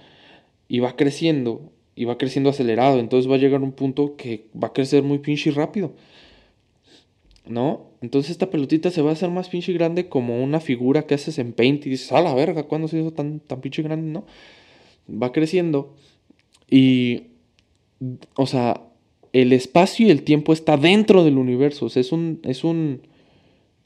Y 0.67 0.79
va 0.79 0.95
creciendo 0.95 1.71
y 1.95 2.05
va 2.05 2.17
creciendo 2.17 2.49
acelerado. 2.49 2.99
Entonces 2.99 3.29
va 3.29 3.35
a 3.35 3.39
llegar 3.39 3.61
un 3.61 3.71
punto 3.71 4.15
que 4.15 4.45
va 4.61 4.69
a 4.69 4.73
crecer 4.73 5.03
muy 5.03 5.19
pinche 5.19 5.51
rápido. 5.51 5.93
¿No? 7.45 7.87
Entonces 8.01 8.31
esta 8.31 8.49
pelotita 8.49 8.91
se 8.91 9.01
va 9.01 9.11
a 9.11 9.13
hacer 9.13 9.29
más 9.29 9.49
pinche 9.49 9.73
grande 9.73 10.09
como 10.09 10.43
una 10.43 10.59
figura 10.59 11.03
que 11.03 11.15
haces 11.15 11.39
en 11.39 11.53
Paint 11.53 11.85
y 11.85 11.91
dices, 11.91 12.11
a 12.11 12.21
la 12.21 12.33
verga, 12.33 12.63
¿cuándo 12.63 12.87
se 12.87 12.99
hizo 12.99 13.11
tan, 13.13 13.39
tan 13.39 13.61
pinche 13.61 13.81
grande? 13.81 14.11
¿No? 14.11 14.25
Va 15.09 15.31
creciendo 15.31 15.95
y, 16.69 17.23
o 18.35 18.45
sea, 18.45 18.81
el 19.33 19.53
espacio 19.53 20.07
y 20.07 20.11
el 20.11 20.23
tiempo 20.23 20.53
está 20.53 20.77
dentro 20.77 21.23
del 21.23 21.37
universo. 21.37 21.85
O 21.85 21.89
sea, 21.89 22.01
es 22.01 22.11
un, 22.11 22.39
es 22.43 22.63
un, 22.63 23.01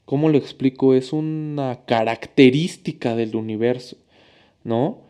¿cómo 0.04 0.28
lo 0.28 0.38
explico? 0.38 0.94
Es 0.94 1.12
una 1.12 1.84
característica 1.86 3.14
del 3.14 3.36
universo, 3.36 3.96
¿no? 4.64 5.00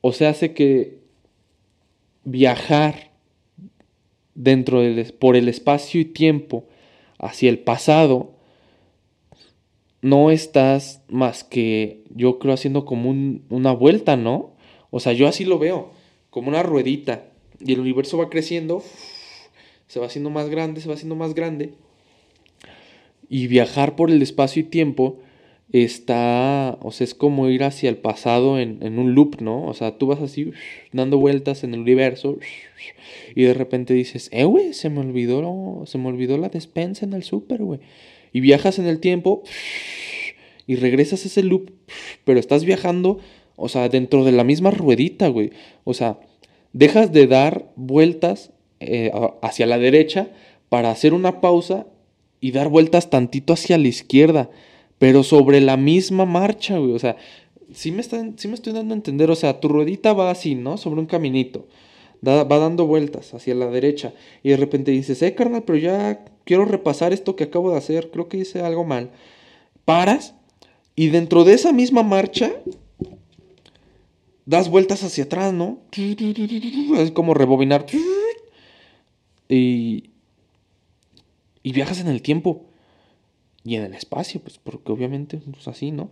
O 0.00 0.12
sea, 0.12 0.30
hace 0.30 0.54
que 0.54 0.98
viajar 2.24 3.10
dentro 4.34 4.80
del, 4.80 5.12
por 5.14 5.36
el 5.36 5.48
espacio 5.48 6.00
y 6.00 6.04
tiempo 6.04 6.64
hacia 7.18 7.50
el 7.50 7.58
pasado, 7.58 8.32
no 10.00 10.30
estás 10.30 11.02
más 11.08 11.42
que, 11.42 12.04
yo 12.14 12.38
creo, 12.38 12.54
haciendo 12.54 12.84
como 12.84 13.10
una 13.10 13.72
vuelta, 13.72 14.16
¿no? 14.16 14.52
O 14.90 15.00
sea, 15.00 15.12
yo 15.12 15.26
así 15.26 15.44
lo 15.44 15.58
veo, 15.58 15.90
como 16.30 16.48
una 16.48 16.62
ruedita, 16.62 17.24
y 17.60 17.72
el 17.72 17.80
universo 17.80 18.16
va 18.16 18.30
creciendo, 18.30 18.82
se 19.88 19.98
va 19.98 20.06
haciendo 20.06 20.30
más 20.30 20.48
grande, 20.48 20.80
se 20.80 20.88
va 20.88 20.94
haciendo 20.94 21.16
más 21.16 21.34
grande, 21.34 21.74
y 23.28 23.48
viajar 23.48 23.96
por 23.96 24.10
el 24.10 24.22
espacio 24.22 24.60
y 24.60 24.66
tiempo 24.66 25.18
está, 25.72 26.78
o 26.80 26.92
sea, 26.92 27.04
es 27.04 27.14
como 27.14 27.48
ir 27.48 27.62
hacia 27.62 27.90
el 27.90 27.98
pasado 27.98 28.58
en, 28.58 28.82
en, 28.82 28.98
un 28.98 29.14
loop, 29.14 29.40
¿no? 29.40 29.64
O 29.66 29.74
sea, 29.74 29.98
tú 29.98 30.06
vas 30.06 30.20
así 30.20 30.52
dando 30.92 31.18
vueltas 31.18 31.62
en 31.64 31.74
el 31.74 31.80
universo 31.80 32.38
y 33.34 33.42
de 33.42 33.54
repente 33.54 33.94
dices, 33.94 34.30
eh, 34.32 34.44
güey, 34.44 34.72
se 34.72 34.90
me 34.90 35.00
olvidó, 35.00 35.82
se 35.86 35.98
me 35.98 36.08
olvidó 36.08 36.38
la 36.38 36.48
despensa 36.48 37.04
en 37.04 37.12
el 37.12 37.22
súper, 37.22 37.62
güey. 37.62 37.80
Y 38.32 38.40
viajas 38.40 38.78
en 38.78 38.86
el 38.86 39.00
tiempo 39.00 39.42
y 40.66 40.76
regresas 40.76 41.24
a 41.24 41.28
ese 41.28 41.42
loop, 41.42 41.70
pero 42.24 42.40
estás 42.40 42.64
viajando, 42.64 43.18
o 43.56 43.68
sea, 43.68 43.88
dentro 43.88 44.24
de 44.24 44.32
la 44.32 44.44
misma 44.44 44.70
ruedita, 44.70 45.28
güey. 45.28 45.50
O 45.84 45.94
sea, 45.94 46.18
dejas 46.72 47.12
de 47.12 47.26
dar 47.26 47.70
vueltas 47.76 48.52
eh, 48.80 49.10
hacia 49.42 49.66
la 49.66 49.78
derecha 49.78 50.30
para 50.68 50.90
hacer 50.90 51.14
una 51.14 51.40
pausa 51.40 51.86
y 52.40 52.52
dar 52.52 52.68
vueltas 52.68 53.10
tantito 53.10 53.52
hacia 53.52 53.78
la 53.78 53.88
izquierda 53.88 54.50
pero 54.98 55.22
sobre 55.22 55.60
la 55.60 55.76
misma 55.76 56.24
marcha, 56.24 56.78
güey. 56.78 56.92
O 56.92 56.98
sea, 56.98 57.16
sí 57.72 57.92
me, 57.92 58.00
están, 58.00 58.38
sí 58.38 58.48
me 58.48 58.54
estoy 58.54 58.72
dando 58.72 58.94
a 58.94 58.96
entender. 58.96 59.30
O 59.30 59.36
sea, 59.36 59.60
tu 59.60 59.68
ruedita 59.68 60.12
va 60.12 60.30
así, 60.30 60.54
¿no? 60.54 60.76
Sobre 60.76 61.00
un 61.00 61.06
caminito. 61.06 61.66
va 62.26 62.44
dando 62.44 62.86
vueltas 62.86 63.32
hacia 63.34 63.54
la 63.54 63.68
derecha. 63.68 64.12
Y 64.42 64.50
de 64.50 64.56
repente 64.56 64.90
dices, 64.90 65.22
eh, 65.22 65.34
carnal, 65.34 65.62
pero 65.64 65.78
ya 65.78 66.24
quiero 66.44 66.64
repasar 66.64 67.12
esto 67.12 67.36
que 67.36 67.44
acabo 67.44 67.70
de 67.70 67.78
hacer. 67.78 68.10
Creo 68.10 68.28
que 68.28 68.38
hice 68.38 68.60
algo 68.62 68.84
mal. 68.84 69.10
Paras. 69.84 70.34
Y 70.96 71.08
dentro 71.08 71.44
de 71.44 71.54
esa 71.54 71.72
misma 71.72 72.02
marcha, 72.02 72.50
das 74.46 74.68
vueltas 74.68 75.04
hacia 75.04 75.24
atrás, 75.24 75.52
¿no? 75.52 75.78
Es 76.96 77.12
como 77.12 77.34
rebobinar. 77.34 77.86
Y, 79.48 80.10
y 81.62 81.72
viajas 81.72 82.00
en 82.00 82.08
el 82.08 82.20
tiempo 82.20 82.67
y 83.68 83.76
en 83.76 83.84
el 83.84 83.92
espacio, 83.92 84.40
pues 84.40 84.56
porque 84.56 84.90
obviamente 84.92 85.36
pues 85.36 85.68
así, 85.68 85.90
¿no? 85.90 86.10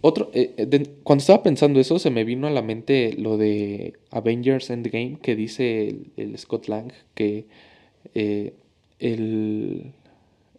Otro, 0.00 0.30
eh, 0.32 0.54
eh, 0.56 0.86
cuando 1.02 1.20
estaba 1.20 1.42
pensando 1.42 1.78
eso, 1.80 1.98
se 1.98 2.08
me 2.08 2.24
vino 2.24 2.46
a 2.46 2.50
la 2.50 2.62
mente 2.62 3.12
lo 3.18 3.36
de 3.36 3.92
Avengers 4.10 4.70
Endgame 4.70 5.18
que 5.20 5.36
dice 5.36 5.94
el, 6.16 6.38
Scott 6.38 6.68
Lang 6.68 6.90
que 7.14 7.46
eh, 8.14 8.54
el, 9.00 9.92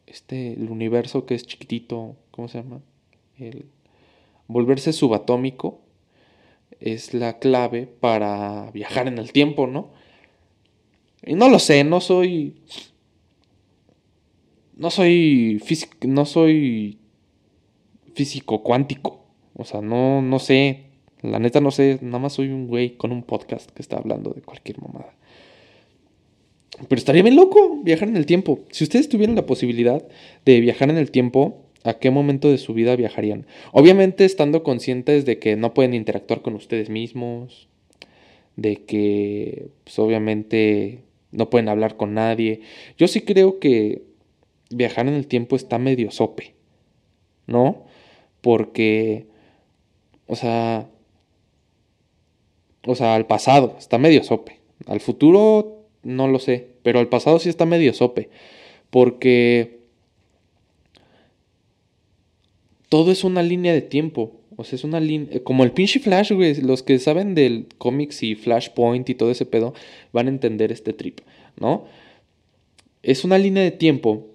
este, 0.05 0.53
el 0.53 0.69
universo 0.69 1.25
que 1.25 1.33
es 1.33 1.47
chiquitito, 1.47 2.15
¿cómo 2.29 2.47
se 2.47 2.59
llama? 2.59 2.81
El 3.39 3.65
volverse 4.47 4.93
subatómico 4.93 5.81
es 6.79 7.15
la 7.15 7.39
clave 7.39 7.87
para 7.87 8.69
viajar 8.69 9.07
en 9.07 9.17
el 9.17 9.31
tiempo, 9.31 9.65
¿no? 9.65 9.89
Y 11.25 11.33
no 11.33 11.49
lo 11.49 11.57
sé, 11.57 11.83
no 11.83 12.01
soy 12.01 12.55
no 14.75 14.89
soy 14.89 15.61
físico, 15.63 15.95
no 16.07 16.25
soy 16.25 16.97
físico 18.13 18.63
cuántico. 18.63 19.25
O 19.55 19.65
sea, 19.65 19.81
no, 19.81 20.21
no 20.21 20.39
sé. 20.39 20.85
La 21.21 21.39
neta 21.39 21.61
no 21.61 21.71
sé. 21.71 21.99
Nada 22.01 22.19
más 22.19 22.33
soy 22.33 22.49
un 22.49 22.67
güey 22.67 22.97
con 22.97 23.11
un 23.11 23.23
podcast 23.23 23.69
que 23.71 23.81
está 23.81 23.97
hablando 23.97 24.31
de 24.31 24.41
cualquier 24.41 24.81
mamada. 24.81 25.13
Pero 26.87 26.99
estaría 26.99 27.21
bien 27.21 27.35
loco 27.35 27.81
viajar 27.83 28.07
en 28.07 28.17
el 28.17 28.25
tiempo. 28.25 28.61
Si 28.71 28.83
ustedes 28.83 29.09
tuvieran 29.09 29.35
la 29.35 29.45
posibilidad 29.45 30.05
de 30.45 30.59
viajar 30.59 30.89
en 30.89 30.97
el 30.97 31.11
tiempo, 31.11 31.61
¿a 31.83 31.93
qué 31.93 32.09
momento 32.09 32.49
de 32.49 32.57
su 32.57 32.73
vida 32.73 32.95
viajarían? 32.95 33.45
Obviamente 33.71 34.25
estando 34.25 34.63
conscientes 34.63 35.25
de 35.25 35.37
que 35.37 35.55
no 35.55 35.73
pueden 35.73 35.93
interactuar 35.93 36.41
con 36.41 36.55
ustedes 36.55 36.89
mismos, 36.89 37.67
de 38.55 38.77
que 38.77 39.67
pues, 39.83 39.99
obviamente 39.99 41.01
no 41.31 41.49
pueden 41.49 41.69
hablar 41.69 41.95
con 41.95 42.15
nadie. 42.15 42.61
Yo 42.97 43.07
sí 43.07 43.21
creo 43.21 43.59
que 43.59 44.01
viajar 44.75 45.07
en 45.07 45.13
el 45.13 45.27
tiempo 45.27 45.55
está 45.55 45.77
medio 45.77 46.11
sope, 46.11 46.55
¿no? 47.47 47.85
Porque, 48.41 49.27
o 50.27 50.35
sea, 50.35 50.89
o 52.85 52.95
sea, 52.95 53.15
al 53.15 53.27
pasado 53.27 53.75
está 53.77 53.97
medio 53.97 54.23
sope. 54.23 54.59
Al 54.87 54.99
futuro 54.99 55.85
no 56.03 56.27
lo 56.27 56.39
sé, 56.39 56.67
pero 56.83 56.99
al 56.99 57.07
pasado 57.07 57.39
sí 57.39 57.49
está 57.49 57.65
medio 57.65 57.93
sope. 57.93 58.29
Porque 58.89 59.79
todo 62.89 63.11
es 63.11 63.23
una 63.23 63.41
línea 63.41 63.73
de 63.73 63.81
tiempo. 63.81 64.33
O 64.55 64.63
sea, 64.63 64.75
es 64.75 64.83
una 64.83 64.99
línea. 64.99 65.43
Como 65.43 65.63
el 65.63 65.71
pinche 65.71 65.99
Flash, 65.99 66.31
güey. 66.33 66.61
Los 66.61 66.83
que 66.83 66.99
saben 66.99 67.33
del 67.35 67.67
cómics 67.77 68.21
y 68.21 68.35
Flashpoint 68.35 69.09
y 69.09 69.15
todo 69.15 69.31
ese 69.31 69.45
pedo 69.45 69.73
van 70.11 70.27
a 70.27 70.29
entender 70.29 70.71
este 70.71 70.93
trip, 70.93 71.21
¿no? 71.59 71.85
Es 73.01 73.23
una 73.23 73.37
línea 73.37 73.63
de 73.63 73.71
tiempo 73.71 74.27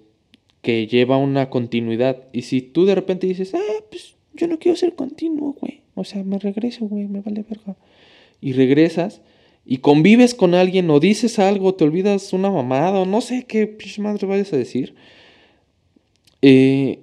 que 0.69 0.85
lleva 0.85 1.17
una 1.17 1.49
continuidad. 1.49 2.25
Y 2.31 2.43
si 2.43 2.61
tú 2.61 2.85
de 2.85 2.93
repente 2.93 3.25
dices, 3.25 3.55
ah, 3.55 3.83
pues 3.89 4.13
yo 4.35 4.47
no 4.47 4.59
quiero 4.59 4.77
ser 4.77 4.93
continuo, 4.93 5.55
güey. 5.59 5.81
O 5.95 6.03
sea, 6.03 6.23
me 6.23 6.37
regreso, 6.37 6.85
güey, 6.85 7.07
me 7.07 7.21
vale 7.21 7.43
verga. 7.49 7.75
Y 8.39 8.53
regresas 8.53 9.21
y 9.65 9.79
convives 9.79 10.35
con 10.35 10.53
alguien 10.53 10.87
o 10.91 10.99
dices 10.99 11.39
algo, 11.39 11.73
te 11.73 11.85
olvidas 11.85 12.33
una 12.33 12.51
mamada 12.51 12.99
o 12.99 13.07
no 13.07 13.19
sé 13.21 13.45
qué 13.47 13.77
madre 13.97 14.27
vayas 14.27 14.53
a 14.53 14.57
decir. 14.57 14.93
Eh, 16.43 16.99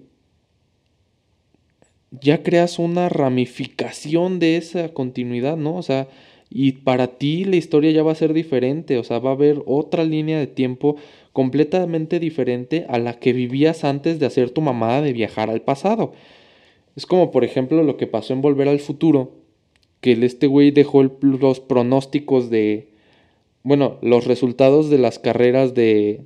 ya 2.12 2.44
creas 2.44 2.78
una 2.78 3.08
ramificación 3.08 4.38
de 4.38 4.58
esa 4.58 4.90
continuidad, 4.90 5.56
¿no? 5.56 5.74
O 5.74 5.82
sea, 5.82 6.06
y 6.50 6.70
para 6.70 7.18
ti 7.18 7.44
la 7.44 7.56
historia 7.56 7.90
ya 7.90 8.04
va 8.04 8.12
a 8.12 8.14
ser 8.14 8.32
diferente, 8.32 8.96
o 8.96 9.02
sea, 9.02 9.18
va 9.18 9.30
a 9.30 9.34
haber 9.34 9.60
otra 9.66 10.04
línea 10.04 10.38
de 10.38 10.46
tiempo 10.46 10.94
completamente 11.36 12.18
diferente 12.18 12.86
a 12.88 12.98
la 12.98 13.18
que 13.18 13.34
vivías 13.34 13.84
antes 13.84 14.18
de 14.18 14.24
hacer 14.24 14.48
tu 14.48 14.62
mamada 14.62 15.02
de 15.02 15.12
viajar 15.12 15.50
al 15.50 15.60
pasado. 15.60 16.14
Es 16.96 17.04
como, 17.04 17.30
por 17.30 17.44
ejemplo, 17.44 17.82
lo 17.82 17.98
que 17.98 18.06
pasó 18.06 18.32
en 18.32 18.40
Volver 18.40 18.68
al 18.68 18.80
Futuro, 18.80 19.32
que 20.00 20.12
este 20.12 20.46
güey 20.46 20.70
dejó 20.70 21.02
los 21.02 21.60
pronósticos 21.60 22.48
de, 22.48 22.88
bueno, 23.64 23.98
los 24.00 24.26
resultados 24.26 24.88
de 24.88 24.96
las 24.96 25.18
carreras 25.18 25.74
de 25.74 26.22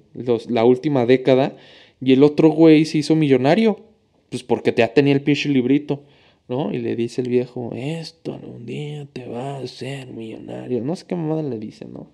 la 0.48 0.64
última 0.64 1.06
década, 1.06 1.56
y 2.00 2.12
el 2.12 2.22
otro 2.22 2.48
güey 2.50 2.84
se 2.84 2.98
hizo 2.98 3.16
millonario, 3.16 3.80
pues 4.28 4.44
porque 4.44 4.72
ya 4.76 4.94
tenía 4.94 5.14
el 5.14 5.22
pinche 5.22 5.48
librito, 5.48 6.04
¿no? 6.46 6.72
Y 6.72 6.78
le 6.78 6.94
dice 6.94 7.22
el 7.22 7.30
viejo, 7.30 7.72
esto 7.74 8.38
un 8.46 8.64
día 8.64 9.08
te 9.12 9.26
va 9.26 9.56
a 9.56 9.58
hacer 9.58 10.06
millonario, 10.06 10.80
no 10.82 10.94
sé 10.94 11.04
qué 11.08 11.16
mamada 11.16 11.42
le 11.42 11.58
dice, 11.58 11.86
¿no? 11.86 12.12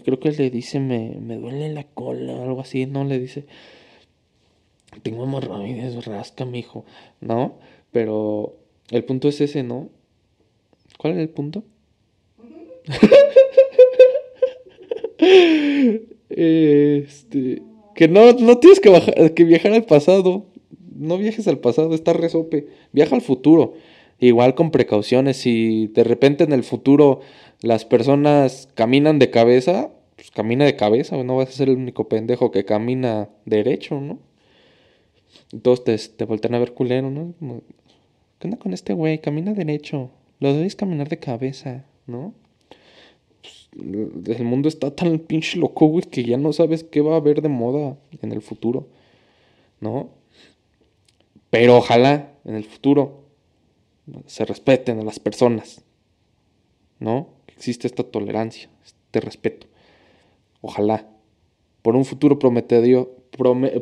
Creo 0.00 0.20
que 0.20 0.30
le 0.30 0.50
dice, 0.50 0.80
me, 0.80 1.16
me 1.20 1.36
duele 1.36 1.72
la 1.72 1.84
cola, 1.84 2.34
o 2.34 2.42
algo 2.44 2.60
así, 2.60 2.86
¿no? 2.86 3.04
Le 3.04 3.18
dice, 3.18 3.46
tengo 5.02 5.24
hemorroides, 5.24 6.04
rasca, 6.04 6.44
mijo, 6.44 6.84
¿no? 7.20 7.54
Pero 7.90 8.56
el 8.90 9.04
punto 9.04 9.28
es 9.28 9.40
ese, 9.40 9.62
¿no? 9.62 9.88
¿Cuál 10.98 11.14
es 11.14 11.20
el 11.20 11.30
punto? 11.30 11.64
este, 16.28 17.62
que 17.94 18.08
no, 18.08 18.32
no 18.32 18.58
tienes 18.58 18.80
que, 18.80 19.32
que 19.34 19.44
viajar 19.44 19.72
al 19.72 19.84
pasado. 19.84 20.46
No 20.94 21.16
viajes 21.18 21.48
al 21.48 21.58
pasado, 21.58 21.94
está 21.94 22.12
resope. 22.12 22.68
Viaja 22.92 23.16
al 23.16 23.22
futuro. 23.22 23.74
Igual 24.22 24.54
con 24.54 24.70
precauciones. 24.70 25.36
Si 25.36 25.88
de 25.88 26.04
repente 26.04 26.44
en 26.44 26.52
el 26.52 26.62
futuro 26.62 27.22
las 27.60 27.84
personas 27.84 28.68
caminan 28.76 29.18
de 29.18 29.30
cabeza, 29.30 29.90
pues 30.14 30.30
camina 30.30 30.64
de 30.64 30.76
cabeza, 30.76 31.20
no 31.24 31.38
vas 31.38 31.48
a 31.48 31.52
ser 31.52 31.68
el 31.68 31.76
único 31.76 32.08
pendejo 32.08 32.52
que 32.52 32.64
camina 32.64 33.30
derecho, 33.46 34.00
¿no? 34.00 34.20
Entonces 35.50 36.10
te, 36.10 36.18
te 36.18 36.24
voltean 36.24 36.54
a 36.54 36.60
ver 36.60 36.72
culero, 36.72 37.10
¿no? 37.10 37.34
¿Qué 38.38 38.46
onda 38.46 38.58
con 38.58 38.72
este 38.72 38.92
güey? 38.92 39.18
Camina 39.18 39.54
derecho. 39.54 40.10
Lo 40.38 40.54
debes 40.54 40.76
caminar 40.76 41.08
de 41.08 41.18
cabeza, 41.18 41.84
¿no? 42.06 42.32
pues, 43.40 44.38
el 44.38 44.44
mundo 44.44 44.68
está 44.68 44.94
tan 44.94 45.18
pinche 45.18 45.58
loco, 45.58 45.86
güey, 45.86 46.04
que 46.04 46.22
ya 46.22 46.36
no 46.36 46.52
sabes 46.52 46.84
qué 46.84 47.00
va 47.00 47.14
a 47.14 47.16
haber 47.16 47.42
de 47.42 47.48
moda 47.48 47.96
en 48.20 48.30
el 48.30 48.40
futuro, 48.40 48.86
¿no? 49.80 50.10
Pero 51.50 51.76
ojalá 51.76 52.34
en 52.44 52.54
el 52.54 52.62
futuro 52.62 53.21
se 54.26 54.44
respeten 54.44 54.98
a 55.00 55.04
las 55.04 55.18
personas, 55.18 55.82
¿no? 56.98 57.28
Existe 57.48 57.86
esta 57.86 58.02
tolerancia, 58.02 58.68
este 58.84 59.20
respeto. 59.20 59.66
Ojalá. 60.60 61.08
Por 61.82 61.96
un 61.96 62.04
futuro 62.04 62.38
prometedor, 62.38 63.10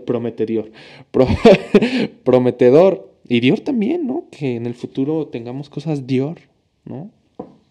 prometedor, 0.06 0.70
prometedor. 2.24 3.10
Y 3.28 3.40
Dior 3.40 3.60
también, 3.60 4.06
¿no? 4.06 4.24
Que 4.30 4.56
en 4.56 4.66
el 4.66 4.74
futuro 4.74 5.28
tengamos 5.28 5.68
cosas 5.68 6.06
Dior, 6.06 6.38
¿no? 6.84 7.10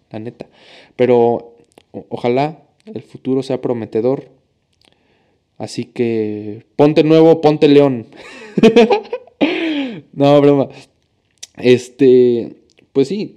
La 0.09 0.19
neta. 0.19 0.47
Pero 0.95 1.55
ojalá 2.09 2.63
el 2.85 3.01
futuro 3.01 3.43
sea 3.43 3.61
prometedor. 3.61 4.29
Así 5.57 5.85
que 5.85 6.65
ponte 6.75 7.03
nuevo, 7.03 7.41
ponte 7.41 7.67
león. 7.67 8.05
no, 10.13 10.39
broma. 10.39 10.69
Este, 11.59 12.55
pues 12.93 13.07
sí. 13.07 13.35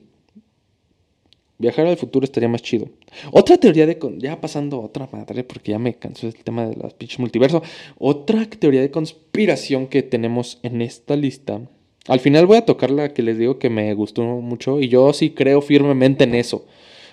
Viajar 1.59 1.87
al 1.87 1.97
futuro 1.97 2.25
estaría 2.25 2.49
más 2.49 2.63
chido. 2.63 2.89
Otra 3.31 3.57
teoría 3.57 3.87
de... 3.87 3.97
Ya 4.19 4.41
pasando 4.41 4.81
otra 4.81 5.09
madre, 5.13 5.45
porque 5.45 5.71
ya 5.73 5.79
me 5.79 5.95
cansó 5.95 6.27
el 6.27 6.35
tema 6.35 6.67
de 6.67 6.77
las 6.77 6.95
pinches 6.95 7.21
multiverso. 7.21 7.63
Otra 7.99 8.47
teoría 8.47 8.81
de 8.81 8.91
conspiración 8.91 9.87
que 9.87 10.03
tenemos 10.03 10.59
en 10.65 10.83
esta 10.83 11.15
lista. 11.15 11.61
Al 12.09 12.19
final 12.19 12.47
voy 12.47 12.57
a 12.57 12.65
tocar 12.65 12.91
la 12.91 13.15
que 13.15 13.23
les 13.23 13.39
digo 13.39 13.61
que 13.61 13.71
me 13.71 13.95
gustó 13.95 14.23
mucho. 14.23 14.81
Y 14.81 14.89
yo 14.89 15.13
sí 15.13 15.31
creo 15.31 15.61
firmemente 15.61 16.25
en 16.25 16.35
eso. 16.35 16.67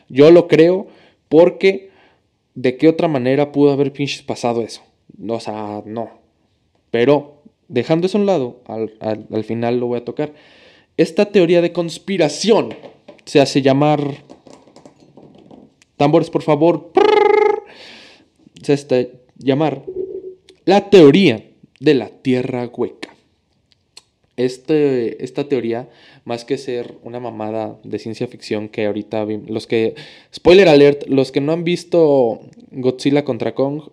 Yo 0.07 0.31
lo 0.31 0.47
creo 0.47 0.87
porque... 1.27 1.89
¿De 2.55 2.75
qué 2.75 2.89
otra 2.89 3.07
manera 3.07 3.53
pudo 3.53 3.71
haber 3.71 3.93
pinches 3.93 4.23
pasado 4.23 4.63
eso? 4.63 4.81
O 5.25 5.39
sea, 5.39 5.81
no. 5.85 6.09
Pero, 6.91 7.43
dejando 7.69 8.07
eso 8.07 8.17
a 8.17 8.21
un 8.21 8.25
lado, 8.27 8.61
al, 8.65 8.91
al 8.99 9.43
final 9.45 9.79
lo 9.79 9.87
voy 9.87 9.99
a 9.99 10.03
tocar. 10.03 10.33
Esta 10.99 11.27
teoría 11.27 11.61
de 11.61 11.71
conspiración 11.71 12.75
se 13.23 13.39
hace 13.39 13.61
llamar 13.61 14.01
Tambores, 15.95 16.29
por 16.29 16.41
favor. 16.41 16.91
Se 18.61 18.73
está 18.73 19.05
llamar 19.37 19.85
la 20.65 20.89
teoría 20.89 21.51
de 21.79 21.93
la 21.93 22.09
tierra 22.09 22.67
hueca. 22.67 23.15
Este, 24.35 25.23
esta 25.23 25.47
teoría, 25.47 25.87
más 26.25 26.43
que 26.43 26.57
ser 26.57 26.95
una 27.01 27.21
mamada 27.21 27.79
de 27.85 27.97
ciencia 27.97 28.27
ficción 28.27 28.67
que 28.67 28.85
ahorita 28.85 29.25
los 29.47 29.67
que, 29.67 29.95
spoiler 30.35 30.67
alert, 30.67 31.07
los 31.07 31.31
que 31.31 31.39
no 31.39 31.53
han 31.53 31.63
visto 31.63 32.41
Godzilla 32.71 33.23
contra 33.23 33.55
Kong, 33.55 33.83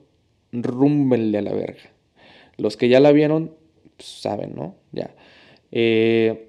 rúmbenle 0.51 1.39
a 1.39 1.43
la 1.43 1.53
verga. 1.53 1.93
Los 2.57 2.77
que 2.77 2.89
ya 2.89 2.99
la 2.99 3.13
vieron, 3.13 3.53
pues, 3.97 4.09
saben, 4.09 4.57
¿no? 4.57 4.75
Ya. 4.91 5.15
Eh, 5.71 6.46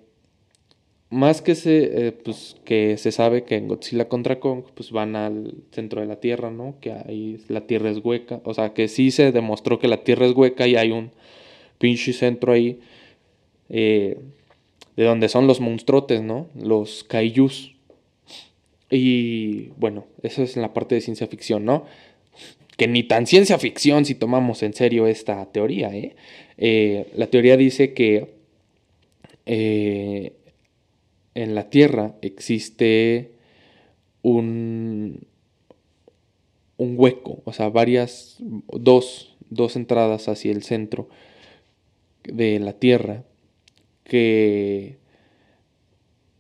más 1.10 1.42
que 1.42 1.56
se, 1.56 2.08
eh, 2.08 2.12
pues, 2.12 2.58
que 2.66 2.98
se 2.98 3.12
sabe 3.12 3.44
que 3.44 3.56
en 3.56 3.68
Godzilla 3.68 4.10
contra 4.10 4.40
Kong 4.40 4.64
pues 4.74 4.92
van 4.92 5.16
al 5.16 5.54
centro 5.72 6.02
de 6.02 6.08
la 6.08 6.20
Tierra, 6.20 6.52
¿no? 6.52 6.76
Que 6.82 6.92
ahí 6.92 7.40
la 7.48 7.62
Tierra 7.62 7.90
es 7.90 8.00
hueca. 8.04 8.42
O 8.44 8.54
sea, 8.54 8.74
que 8.74 8.88
sí 8.88 9.12
se 9.12 9.32
demostró 9.32 9.80
que 9.80 9.88
la 9.88 10.04
Tierra 10.04 10.26
es 10.26 10.34
hueca 10.34 10.68
y 10.68 10.76
hay 10.76 10.92
un 10.92 11.12
pinche 11.78 12.12
centro 12.12 12.52
ahí 12.52 12.82
eh, 13.70 14.20
de 14.98 15.04
donde 15.04 15.30
son 15.30 15.48
los 15.48 15.62
monstruotes, 15.62 16.22
¿no? 16.22 16.48
Los 16.56 17.06
kaijus. 17.06 17.76
Y 18.90 19.70
bueno, 19.78 20.06
eso 20.24 20.44
es 20.44 20.56
en 20.56 20.62
la 20.62 20.74
parte 20.74 20.96
de 20.96 21.02
ciencia 21.02 21.28
ficción, 21.28 21.64
¿no? 21.64 21.86
Que 22.78 22.88
ni 22.88 23.04
tan 23.04 23.28
ciencia 23.28 23.58
ficción 23.58 24.06
si 24.06 24.16
tomamos 24.16 24.62
en 24.62 24.74
serio 24.74 25.08
esta 25.08 25.46
teoría, 25.52 25.96
¿eh? 25.96 26.16
eh 26.58 27.08
la 27.16 27.28
teoría 27.28 27.58
dice 27.58 27.94
que 27.94 28.38
en 31.38 31.54
la 31.54 31.70
Tierra 31.70 32.16
existe 32.24 33.34
un, 34.24 35.28
un 36.78 36.96
hueco, 36.98 37.44
o 37.46 37.54
sea, 37.54 37.70
varias, 37.70 38.38
dos, 38.40 39.38
dos 39.52 39.76
entradas 39.76 40.30
hacia 40.30 40.52
el 40.52 40.64
centro 40.64 41.10
de 42.24 42.58
la 42.58 42.74
Tierra, 42.74 43.24
que 44.04 44.98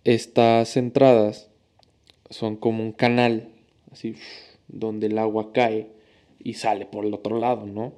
estas 0.04 0.76
entradas 0.78 1.52
son 2.32 2.56
como 2.56 2.82
un 2.82 2.92
canal, 2.92 3.50
así, 3.92 4.16
donde 4.68 5.08
el 5.08 5.20
agua 5.20 5.54
cae 5.54 5.90
y 6.44 6.56
sale 6.56 6.88
por 6.88 7.06
el 7.06 7.14
otro 7.14 7.38
lado, 7.38 7.68
¿no? 7.68 7.94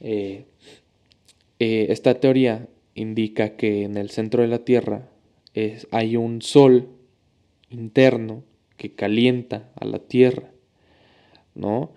Eh, 0.00 0.46
eh, 1.58 1.88
esta 1.90 2.20
teoría 2.20 2.68
indica 2.94 3.54
que 3.54 3.82
en 3.82 3.98
el 3.98 4.08
centro 4.08 4.40
de 4.40 4.48
la 4.48 4.60
Tierra 4.60 5.11
hay 5.90 6.16
un 6.16 6.42
sol 6.42 6.88
interno 7.70 8.44
que 8.76 8.94
calienta 8.94 9.70
a 9.78 9.84
la 9.84 9.98
tierra, 9.98 10.50
¿no? 11.54 11.92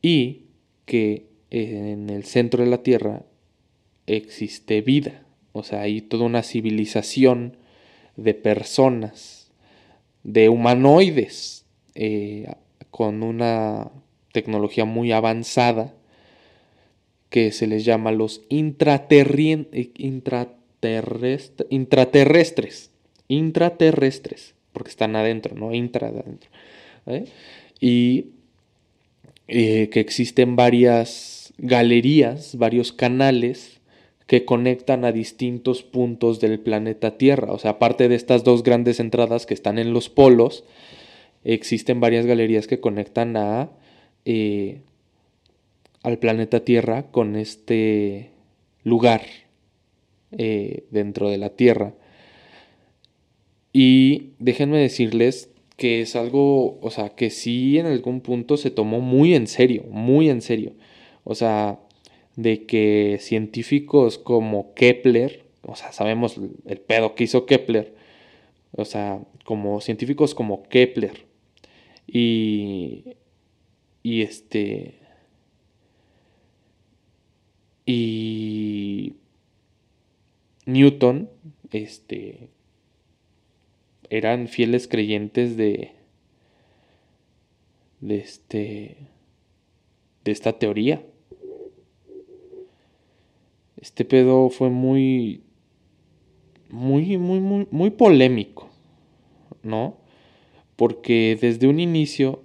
Y 0.00 0.46
que 0.86 1.26
en 1.50 2.10
el 2.10 2.24
centro 2.24 2.62
de 2.62 2.70
la 2.70 2.82
tierra 2.82 3.24
existe 4.06 4.80
vida, 4.80 5.24
o 5.52 5.62
sea, 5.62 5.82
hay 5.82 6.00
toda 6.00 6.24
una 6.24 6.42
civilización 6.42 7.56
de 8.16 8.34
personas, 8.34 9.50
de 10.22 10.48
humanoides, 10.48 11.66
eh, 11.94 12.52
con 12.90 13.22
una 13.22 13.90
tecnología 14.32 14.84
muy 14.84 15.12
avanzada 15.12 15.94
que 17.30 17.52
se 17.52 17.66
les 17.66 17.84
llama 17.84 18.12
los 18.12 18.42
intraterrien, 18.48 19.68
intraterrestres, 21.70 22.90
intraterrestres, 23.28 24.54
porque 24.72 24.90
están 24.90 25.16
adentro, 25.16 25.54
¿no? 25.56 25.74
Intra 25.74 26.08
adentro. 26.08 26.50
¿eh? 27.06 27.24
Y 27.80 28.26
eh, 29.48 29.88
que 29.90 30.00
existen 30.00 30.56
varias 30.56 31.52
galerías, 31.58 32.56
varios 32.56 32.92
canales 32.92 33.80
que 34.26 34.44
conectan 34.44 35.04
a 35.04 35.12
distintos 35.12 35.82
puntos 35.82 36.38
del 36.38 36.60
planeta 36.60 37.16
Tierra. 37.16 37.52
O 37.52 37.58
sea, 37.58 37.72
aparte 37.72 38.08
de 38.08 38.14
estas 38.14 38.44
dos 38.44 38.62
grandes 38.62 39.00
entradas 39.00 39.46
que 39.46 39.54
están 39.54 39.78
en 39.78 39.92
los 39.92 40.10
polos, 40.10 40.64
existen 41.44 42.00
varias 42.00 42.26
galerías 42.26 42.66
que 42.66 42.78
conectan 42.78 43.36
a, 43.36 43.70
eh, 44.26 44.80
al 46.02 46.18
planeta 46.18 46.60
Tierra 46.60 47.04
con 47.10 47.36
este 47.36 48.30
lugar 48.84 49.22
eh, 50.32 50.84
dentro 50.90 51.30
de 51.30 51.38
la 51.38 51.50
Tierra. 51.50 51.94
Y 53.72 54.32
déjenme 54.38 54.78
decirles 54.78 55.50
que 55.76 56.00
es 56.00 56.16
algo, 56.16 56.80
o 56.80 56.90
sea, 56.90 57.10
que 57.10 57.30
sí 57.30 57.78
en 57.78 57.86
algún 57.86 58.20
punto 58.20 58.56
se 58.56 58.70
tomó 58.70 59.00
muy 59.00 59.34
en 59.34 59.46
serio, 59.46 59.84
muy 59.90 60.28
en 60.28 60.42
serio. 60.42 60.72
O 61.24 61.34
sea, 61.34 61.78
de 62.36 62.66
que 62.66 63.18
científicos 63.20 64.18
como 64.18 64.74
Kepler, 64.74 65.44
o 65.62 65.76
sea, 65.76 65.92
sabemos 65.92 66.36
el 66.66 66.78
pedo 66.80 67.14
que 67.14 67.24
hizo 67.24 67.46
Kepler, 67.46 67.94
o 68.72 68.84
sea, 68.84 69.20
como 69.44 69.80
científicos 69.80 70.34
como 70.34 70.64
Kepler 70.68 71.26
y, 72.06 73.04
y 74.02 74.22
este, 74.22 74.94
y 77.86 79.14
Newton, 80.68 81.30
este, 81.72 82.50
eran 84.10 84.48
fieles 84.48 84.86
creyentes 84.86 85.56
de, 85.56 85.92
de 88.02 88.16
este, 88.16 88.98
de 90.24 90.30
esta 90.30 90.58
teoría. 90.58 91.02
Este 93.80 94.04
pedo 94.04 94.50
fue 94.50 94.68
muy, 94.68 95.40
muy, 96.68 97.16
muy, 97.16 97.40
muy, 97.40 97.66
muy 97.70 97.88
polémico, 97.88 98.68
¿no? 99.62 99.96
Porque 100.76 101.38
desde 101.40 101.66
un 101.66 101.80
inicio, 101.80 102.42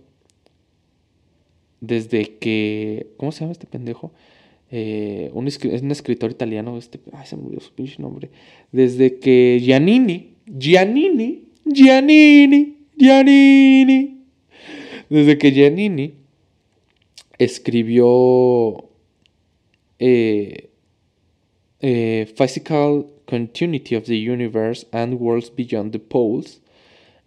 desde 1.81 2.37
que, 2.37 3.07
¿cómo 3.17 3.33
se 3.33 3.41
llama 3.41 3.51
este 3.51 3.67
pendejo? 3.67 4.13
Eh, 4.75 5.29
un, 5.35 5.45
es 5.45 5.63
un 5.63 5.91
escritor 5.91 6.31
italiano, 6.31 6.79
este, 6.79 6.99
ay, 7.11 7.27
se 7.27 7.35
murió 7.35 7.59
su 7.59 7.71
pinche 7.75 8.01
nombre, 8.01 8.31
desde 8.71 9.19
que 9.19 9.61
Giannini, 9.61 10.33
Giannini, 10.47 11.43
Giannini, 11.63 12.77
Giannini, 12.97 14.17
desde 15.11 15.37
que 15.37 15.51
Giannini 15.51 16.15
escribió 17.37 18.89
eh, 19.99 20.71
eh, 21.79 22.33
Physical 22.35 23.05
Continuity 23.27 23.95
of 23.95 24.05
the 24.05 24.17
Universe 24.27 24.87
and 24.91 25.21
Worlds 25.21 25.51
Beyond 25.55 25.91
the 25.91 25.99
Poles, 25.99 26.63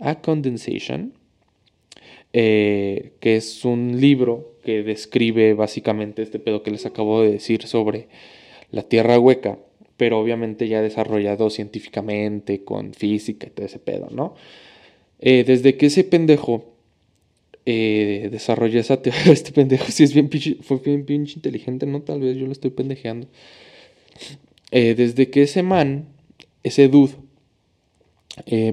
a 0.01 0.17
Condensation, 0.21 1.13
eh, 2.33 3.13
que 3.21 3.37
es 3.37 3.65
un 3.65 4.01
libro 4.01 4.56
que 4.67 4.83
describe 4.83 5.55
básicamente 5.55 6.23
este 6.23 6.41
pedo 6.41 6.65
que 6.65 6.73
les 6.73 6.87
acabo 6.87 7.23
de 7.23 7.31
decir 7.31 7.69
sobre 7.69 8.09
la 8.73 8.83
Tierra 8.83 9.17
hueca, 9.17 9.61
pero 9.97 10.19
obviamente 10.19 10.67
ya 10.67 10.83
desarrollado 10.83 11.51
científicamente, 11.51 12.65
con 12.65 12.93
física 12.93 13.47
y 13.47 13.51
todo 13.51 13.65
ese 13.65 13.79
pedo, 13.79 14.09
¿no? 14.11 14.35
Eh, 15.21 15.45
desde 15.47 15.77
que 15.77 15.87
ese 15.87 16.03
pendejo 16.03 16.75
eh, 17.65 18.29
desarrolló 18.33 18.81
esa 18.81 19.01
teoría, 19.01 19.33
este 19.33 19.53
pendejo 19.53 19.85
sí 19.89 20.03
es 20.03 20.13
bien 20.13 20.29
pinche, 20.29 20.57
fue 20.63 20.79
bien 20.79 21.07
pinche 21.07 21.35
inteligente, 21.37 21.87
¿no? 21.87 22.03
Tal 22.03 22.19
vez 22.19 22.37
yo 22.37 22.47
lo 22.47 22.53
estoy 22.53 22.71
pendejeando. 22.71 23.29
Eh, 24.73 24.97
desde 24.97 25.31
que 25.31 25.43
ese 25.43 25.63
man, 25.63 26.09
ese 26.65 26.89
dude, 26.89 27.13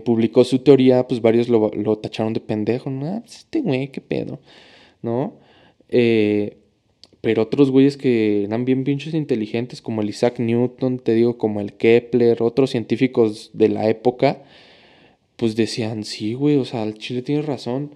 publicó 0.03 0.43
su 0.43 0.57
teoría, 0.57 1.07
pues 1.07 1.21
varios 1.21 1.49
lo, 1.49 1.69
tacharon 1.99 2.33
de 2.33 2.39
pendejo, 2.39 2.89
¿no? 2.89 3.05
Ah, 3.05 3.19
pues 3.21 3.37
este 3.37 3.61
güey, 3.61 3.89
qué 3.89 4.01
pedo, 4.01 4.39
¿no? 5.03 5.42
Eh, 5.93 6.57
pero 7.21 7.43
otros 7.43 7.71
güeyes 7.71 7.95
que 7.95 8.43
eran 8.43 8.65
bien 8.65 8.83
pinches 8.83 9.13
inteligentes, 9.13 9.81
como 9.81 10.01
el 10.01 10.09
Isaac 10.09 10.39
Newton, 10.39 10.99
te 10.99 11.13
digo, 11.13 11.37
como 11.37 11.61
el 11.61 11.71
Kepler, 11.73 12.43
otros 12.43 12.71
científicos 12.71 13.51
de 13.53 13.69
la 13.69 13.89
época, 13.89 14.43
pues 15.37 15.55
decían, 15.55 16.03
sí, 16.03 16.33
güey, 16.33 16.57
o 16.57 16.65
sea, 16.65 16.83
el 16.83 16.95
Chile 16.95 17.21
tiene 17.21 17.43
razón. 17.43 17.91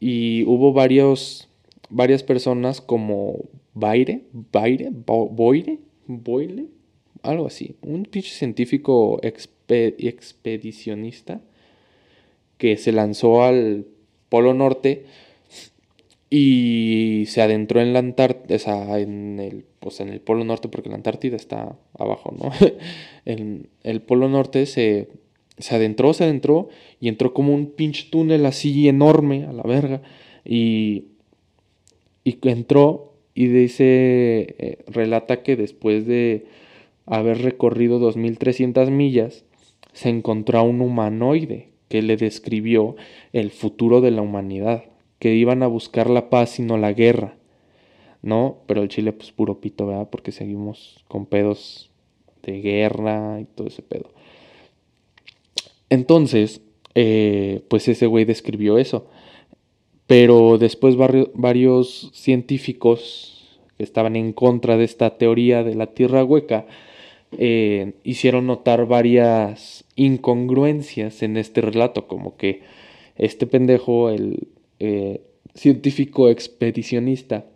Y 0.00 0.42
hubo 0.44 0.72
varios, 0.72 1.48
varias 1.90 2.24
personas 2.24 2.80
como 2.80 3.44
Baire, 3.74 4.22
Baire, 4.52 4.90
Boire, 4.90 5.78
Boile, 6.06 6.66
algo 7.22 7.46
así, 7.46 7.76
un 7.82 8.04
pinche 8.04 8.30
científico 8.30 9.20
expedicionista 9.22 11.40
que 12.58 12.76
se 12.76 12.92
lanzó 12.92 13.44
al 13.44 13.86
Polo 14.28 14.54
Norte 14.54 15.04
y 16.28 17.24
se 17.28 17.42
adentró 17.42 17.80
en 17.80 17.92
la 17.92 18.00
Antártida, 18.00 18.98
en 18.98 19.38
el, 19.38 19.64
pues 19.80 20.00
en 20.00 20.08
el 20.08 20.20
Polo 20.20 20.44
Norte, 20.44 20.68
porque 20.68 20.88
la 20.88 20.96
Antártida 20.96 21.36
está 21.36 21.76
abajo, 21.98 22.34
¿no? 22.36 22.50
en 23.24 23.68
el 23.84 24.02
Polo 24.02 24.28
Norte 24.28 24.66
se, 24.66 25.08
se 25.58 25.74
adentró, 25.74 26.12
se 26.14 26.24
adentró 26.24 26.68
y 27.00 27.08
entró 27.08 27.32
como 27.32 27.54
un 27.54 27.66
pinche 27.66 28.08
túnel 28.10 28.44
así 28.46 28.88
enorme 28.88 29.44
a 29.44 29.52
la 29.52 29.62
verga 29.62 30.02
y, 30.44 31.04
y 32.24 32.38
entró 32.48 33.12
y 33.34 33.48
dice, 33.48 34.56
eh, 34.58 34.78
relata 34.86 35.42
que 35.42 35.56
después 35.56 36.06
de 36.06 36.46
haber 37.04 37.42
recorrido 37.42 38.00
2.300 38.00 38.90
millas, 38.90 39.44
se 39.92 40.08
encontró 40.08 40.58
a 40.58 40.62
un 40.62 40.80
humanoide 40.80 41.68
que 41.88 42.02
le 42.02 42.16
describió 42.16 42.96
el 43.32 43.50
futuro 43.50 44.00
de 44.00 44.10
la 44.10 44.22
humanidad, 44.22 44.84
que 45.18 45.34
iban 45.34 45.62
a 45.62 45.66
buscar 45.66 46.10
la 46.10 46.30
paz 46.30 46.58
y 46.58 46.62
no 46.62 46.78
la 46.78 46.92
guerra. 46.92 47.36
¿No? 48.22 48.58
Pero 48.66 48.82
el 48.82 48.88
Chile, 48.88 49.12
pues 49.12 49.30
puro 49.30 49.60
pito, 49.60 49.86
¿verdad? 49.86 50.08
Porque 50.10 50.32
seguimos 50.32 51.04
con 51.06 51.26
pedos 51.26 51.90
de 52.42 52.60
guerra 52.60 53.40
y 53.40 53.44
todo 53.44 53.68
ese 53.68 53.82
pedo. 53.82 54.10
Entonces, 55.90 56.60
eh, 56.94 57.62
pues 57.68 57.86
ese 57.88 58.06
güey 58.06 58.24
describió 58.24 58.78
eso. 58.78 59.06
Pero 60.06 60.58
después 60.58 60.96
varios 60.96 62.10
científicos 62.14 63.58
que 63.76 63.84
estaban 63.84 64.16
en 64.16 64.32
contra 64.32 64.76
de 64.76 64.84
esta 64.84 65.18
teoría 65.18 65.62
de 65.62 65.74
la 65.74 65.88
Tierra 65.88 66.24
hueca 66.24 66.66
eh, 67.32 67.94
hicieron 68.04 68.46
notar 68.46 68.86
varias 68.86 69.84
incongruencias 69.96 71.22
en 71.22 71.36
este 71.36 71.60
relato, 71.60 72.06
como 72.06 72.36
que 72.36 72.62
este 73.16 73.46
pendejo, 73.46 74.10
el 74.10 74.48
eh, 74.80 75.22
científico 75.54 76.28
expedicionista, 76.28 77.46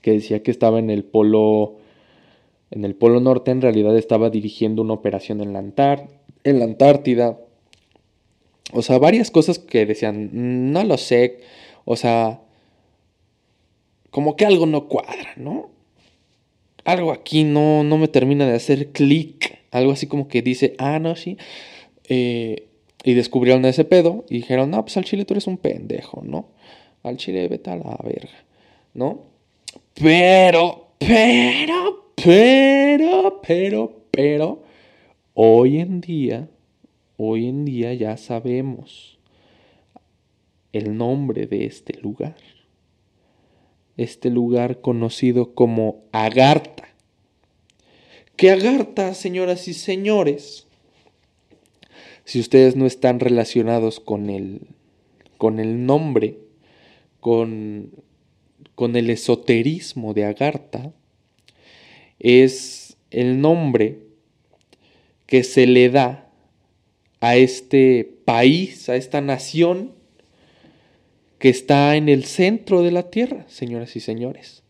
que 0.00 0.12
decía 0.12 0.42
que 0.42 0.50
estaba 0.50 0.78
en 0.78 0.90
el 0.90 1.04
polo 1.04 1.78
en 2.70 2.86
el 2.86 2.94
polo 2.94 3.20
norte, 3.20 3.50
en 3.50 3.60
realidad 3.60 3.96
estaba 3.98 4.30
dirigiendo 4.30 4.80
una 4.80 4.94
operación 4.94 5.42
en 5.42 5.52
la, 5.52 5.58
Antártida. 6.64 7.38
O 8.72 8.80
sea, 8.80 8.98
varias 8.98 9.30
cosas 9.30 9.58
que 9.58 9.84
decían, 9.84 10.72
no 10.72 10.82
lo 10.82 10.96
sé, 10.96 11.40
o 11.84 11.96
sea, 11.96 12.40
como 14.10 14.36
que 14.36 14.46
algo 14.46 14.64
no 14.64 14.88
cuadra, 14.88 15.34
¿no? 15.36 15.72
algo 16.84 17.12
aquí 17.12 17.44
no, 17.44 17.84
no 17.84 17.98
me 17.98 18.08
termina 18.08 18.46
de 18.46 18.56
hacer 18.56 18.88
clic. 18.92 19.58
Algo 19.70 19.92
así 19.92 20.06
como 20.06 20.28
que 20.28 20.42
dice, 20.42 20.74
ah, 20.78 20.98
no, 20.98 21.16
sí. 21.16 21.38
Eh, 22.08 22.68
y 23.04 23.14
descubrieron 23.14 23.64
ese 23.64 23.84
pedo 23.84 24.24
y 24.28 24.36
dijeron, 24.36 24.70
no, 24.70 24.82
pues 24.82 24.96
al 24.96 25.04
chile 25.04 25.24
tú 25.24 25.34
eres 25.34 25.46
un 25.46 25.58
pendejo, 25.58 26.22
¿no? 26.24 26.48
Al 27.02 27.16
chile 27.16 27.48
vete 27.48 27.70
a 27.70 27.76
la 27.76 27.98
verga, 28.02 28.44
¿no? 28.94 29.24
Pero, 29.94 30.88
pero, 30.98 32.12
pero, 32.14 33.40
pero, 33.42 34.02
pero, 34.10 34.62
hoy 35.34 35.78
en 35.78 36.00
día, 36.00 36.48
hoy 37.16 37.48
en 37.48 37.64
día 37.64 37.92
ya 37.94 38.16
sabemos 38.16 39.18
el 40.72 40.96
nombre 40.96 41.46
de 41.46 41.66
este 41.66 41.94
lugar 42.00 42.36
este 43.96 44.30
lugar 44.30 44.80
conocido 44.80 45.54
como 45.54 46.04
Agartha. 46.12 46.88
Que 48.36 48.50
Agartha, 48.50 49.14
señoras 49.14 49.68
y 49.68 49.74
señores, 49.74 50.66
si 52.24 52.40
ustedes 52.40 52.76
no 52.76 52.86
están 52.86 53.20
relacionados 53.20 54.00
con 54.00 54.30
el, 54.30 54.60
con 55.38 55.58
el 55.60 55.86
nombre, 55.86 56.38
con, 57.20 57.90
con 58.74 58.96
el 58.96 59.10
esoterismo 59.10 60.14
de 60.14 60.24
Agartha, 60.24 60.92
es 62.18 62.96
el 63.10 63.40
nombre 63.40 63.98
que 65.26 65.44
se 65.44 65.66
le 65.66 65.90
da 65.90 66.30
a 67.20 67.36
este 67.36 68.04
país, 68.24 68.88
a 68.88 68.96
esta 68.96 69.20
nación 69.20 69.92
que 71.38 71.48
está 71.48 71.96
en 71.96 72.08
el 72.08 72.24
centro 72.24 72.82
de 72.82 72.92
la 72.92 73.10
tierra, 73.10 73.44
señoras 73.48 73.96
y 73.96 74.00
señores. 74.00 74.62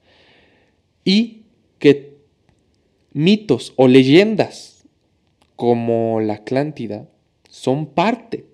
Y 1.04 1.42
que 1.78 2.16
mitos 3.12 3.74
o 3.76 3.88
leyendas 3.88 4.84
como 5.56 6.20
la 6.20 6.34
Atlántida 6.34 7.08
son 7.52 7.84
parte 7.84 8.46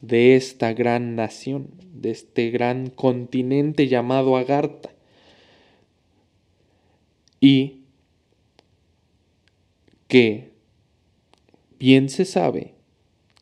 de 0.00 0.36
esta 0.36 0.72
gran 0.72 1.16
nación, 1.16 1.68
de 1.92 2.12
este 2.12 2.48
gran 2.48 2.88
continente 2.88 3.88
llamado 3.88 4.38
Agartha. 4.38 4.88
Y 7.40 7.82
que 10.08 10.50
bien 11.78 12.08
se 12.08 12.24
sabe 12.24 12.72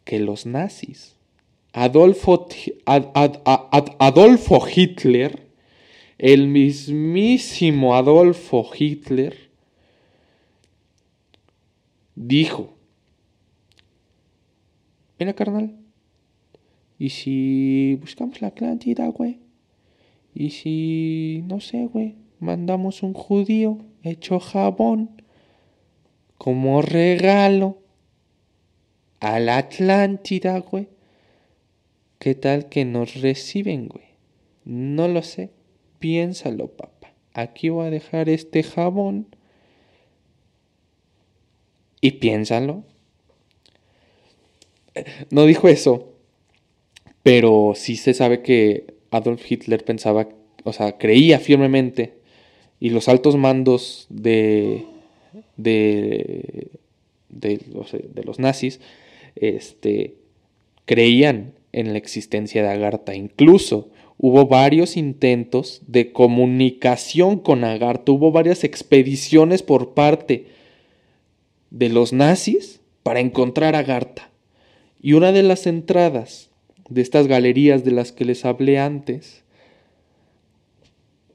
que 0.04 0.18
los 0.18 0.44
nazis 0.44 1.14
Adolfo, 1.72 2.48
Hitler, 4.74 5.46
el 6.18 6.48
mismísimo 6.48 7.94
Adolfo 7.94 8.68
Hitler, 8.76 9.50
dijo, 12.16 12.79
mira 15.20 15.34
carnal, 15.34 15.76
¿y 16.98 17.10
si 17.10 17.98
buscamos 18.00 18.40
la 18.40 18.48
Atlántida, 18.48 19.06
güey? 19.08 19.38
¿Y 20.34 20.50
si, 20.50 21.44
no 21.46 21.60
sé, 21.60 21.84
güey, 21.84 22.16
mandamos 22.38 23.02
un 23.02 23.12
judío 23.12 23.78
hecho 24.02 24.40
jabón 24.40 25.22
como 26.38 26.80
regalo 26.80 27.82
a 29.20 29.38
la 29.40 29.58
Atlántida, 29.58 30.58
güey? 30.58 30.88
¿Qué 32.18 32.34
tal 32.34 32.70
que 32.70 32.86
nos 32.86 33.20
reciben, 33.20 33.88
güey? 33.88 34.06
No 34.64 35.06
lo 35.06 35.22
sé. 35.22 35.50
Piénsalo, 35.98 36.68
papá. 36.68 37.12
Aquí 37.34 37.68
voy 37.68 37.86
a 37.86 37.90
dejar 37.90 38.30
este 38.30 38.62
jabón. 38.62 39.26
Y 42.00 42.12
piénsalo. 42.12 42.84
No 45.30 45.46
dijo 45.46 45.68
eso. 45.68 46.12
Pero 47.22 47.72
sí 47.74 47.96
se 47.96 48.14
sabe 48.14 48.42
que 48.42 48.94
Adolf 49.10 49.50
Hitler 49.50 49.84
pensaba, 49.84 50.28
o 50.64 50.72
sea, 50.72 50.98
creía 50.98 51.38
firmemente. 51.38 52.14
Y 52.80 52.90
los 52.90 53.08
altos 53.08 53.36
mandos 53.36 54.06
de. 54.08 54.84
de. 55.56 56.68
de 57.28 57.60
los, 57.72 57.92
de 57.92 58.24
los 58.24 58.38
nazis. 58.38 58.80
Este. 59.36 60.14
creían 60.86 61.52
en 61.72 61.92
la 61.92 61.98
existencia 61.98 62.62
de 62.62 62.68
Agartha. 62.68 63.14
Incluso 63.14 63.90
hubo 64.18 64.46
varios 64.46 64.96
intentos 64.96 65.82
de 65.86 66.12
comunicación 66.12 67.38
con 67.38 67.64
Agartha, 67.64 68.12
hubo 68.12 68.32
varias 68.32 68.64
expediciones 68.64 69.62
por 69.62 69.94
parte 69.94 70.46
de 71.70 71.88
los 71.88 72.12
nazis 72.12 72.80
para 73.02 73.20
encontrar 73.20 73.76
Agartha. 73.76 74.29
Y 75.00 75.14
una 75.14 75.32
de 75.32 75.42
las 75.42 75.66
entradas 75.66 76.50
de 76.88 77.00
estas 77.00 77.26
galerías 77.26 77.84
de 77.84 77.92
las 77.92 78.12
que 78.12 78.24
les 78.24 78.44
hablé 78.44 78.78
antes 78.78 79.44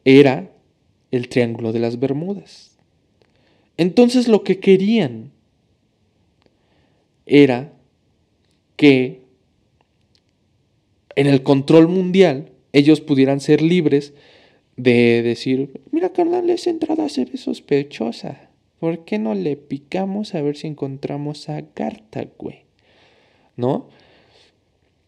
era 0.03 0.51
el 1.11 1.29
Triángulo 1.29 1.71
de 1.73 1.79
las 1.79 1.99
Bermudas. 1.99 2.77
Entonces 3.77 4.27
lo 4.27 4.43
que 4.43 4.59
querían 4.59 5.31
era 7.25 7.73
que 8.75 9.21
en 11.15 11.27
el 11.27 11.43
control 11.43 11.87
mundial 11.87 12.51
ellos 12.73 13.01
pudieran 13.01 13.39
ser 13.39 13.61
libres 13.61 14.13
de 14.77 15.23
decir, 15.23 15.81
mira 15.91 16.11
carnal, 16.11 16.49
esa 16.49 16.69
entrada 16.69 17.07
se 17.09 17.25
ve 17.25 17.37
sospechosa. 17.37 18.49
¿Por 18.79 19.05
qué 19.05 19.17
no 19.17 19.33
le 19.33 19.55
picamos 19.55 20.35
a 20.35 20.41
ver 20.41 20.57
si 20.57 20.67
encontramos 20.67 21.47
a 21.49 21.63
Garta, 21.73 22.27
güey? 22.37 22.64
¿No? 23.55 23.89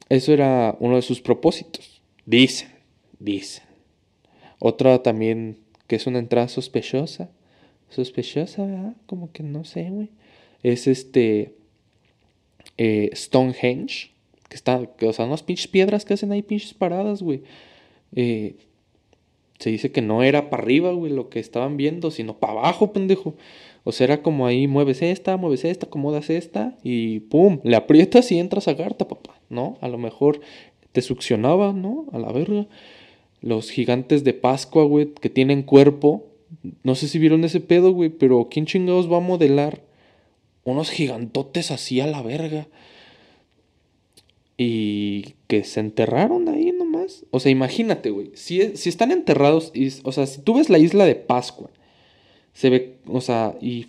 Eso 0.09 0.33
era 0.33 0.75
uno 0.79 0.95
de 0.95 1.01
sus 1.01 1.21
propósitos. 1.21 2.01
Dicen, 2.25 2.69
dicen. 3.19 3.63
Otra 4.59 5.03
también 5.03 5.59
que 5.87 5.95
es 5.95 6.07
una 6.07 6.19
entrada 6.19 6.47
sospechosa. 6.47 7.29
Sospechosa, 7.89 8.65
¿verdad? 8.65 8.95
Como 9.05 9.31
que 9.31 9.43
no 9.43 9.63
sé, 9.63 9.89
güey. 9.89 10.09
Es 10.63 10.87
este 10.87 11.55
eh, 12.77 13.09
Stonehenge. 13.13 14.11
Que 14.49 14.55
está, 14.55 14.85
que, 14.95 15.07
o 15.07 15.13
sea, 15.13 15.25
unas 15.25 15.43
pinches 15.43 15.67
piedras 15.67 16.05
que 16.05 16.13
hacen 16.13 16.31
ahí 16.31 16.41
pinches 16.41 16.73
paradas, 16.73 17.21
güey. 17.21 17.43
Eh, 18.15 18.55
se 19.59 19.71
dice 19.71 19.91
que 19.91 20.01
no 20.01 20.23
era 20.23 20.49
para 20.49 20.63
arriba, 20.63 20.91
güey, 20.91 21.11
lo 21.11 21.29
que 21.29 21.39
estaban 21.39 21.77
viendo, 21.77 22.11
sino 22.11 22.37
para 22.37 22.53
abajo, 22.53 22.93
pendejo. 22.93 23.35
O 23.87 23.93
sea, 23.93 24.03
era 24.03 24.21
como 24.21 24.45
ahí, 24.45 24.67
mueves 24.67 25.01
esta, 25.01 25.37
mueves 25.37 25.63
esta, 25.63 25.85
acomodas 25.85 26.29
esta 26.29 26.77
y 26.83 27.21
pum, 27.21 27.61
le 27.63 27.77
aprietas 27.77 28.29
y 28.33 28.37
entras 28.37 28.67
a 28.67 28.73
Garta, 28.73 29.07
papá, 29.07 29.39
¿no? 29.47 29.77
A 29.79 29.87
lo 29.87 29.97
mejor 29.97 30.41
te 30.91 31.01
succionaba, 31.01 31.71
¿no? 31.71 32.05
A 32.11 32.19
la 32.19 32.29
verga. 32.33 32.67
Los 33.39 33.69
gigantes 33.69 34.25
de 34.25 34.33
Pascua, 34.33 34.83
güey, 34.83 35.13
que 35.13 35.29
tienen 35.29 35.63
cuerpo. 35.63 36.25
No 36.83 36.95
sé 36.95 37.07
si 37.07 37.17
vieron 37.17 37.45
ese 37.45 37.61
pedo, 37.61 37.91
güey, 37.91 38.09
pero 38.09 38.49
¿quién 38.51 38.65
chingados 38.65 39.09
va 39.09 39.17
a 39.17 39.21
modelar 39.21 39.81
unos 40.65 40.89
gigantotes 40.89 41.71
así 41.71 42.01
a 42.01 42.07
la 42.07 42.21
verga? 42.21 42.67
Y 44.57 45.35
que 45.47 45.63
se 45.63 45.79
enterraron 45.79 46.49
ahí 46.49 46.73
nomás. 46.73 47.25
O 47.31 47.39
sea, 47.39 47.53
imagínate, 47.53 48.09
güey. 48.09 48.31
Si, 48.33 48.75
si 48.75 48.89
están 48.89 49.11
enterrados, 49.11 49.71
o 50.03 50.11
sea, 50.11 50.27
si 50.27 50.41
tú 50.41 50.55
ves 50.55 50.69
la 50.69 50.77
isla 50.77 51.05
de 51.05 51.15
Pascua, 51.15 51.69
se 52.57 52.71
ve, 52.71 52.97
o 53.05 53.21
sea, 53.21 53.55
y 53.61 53.85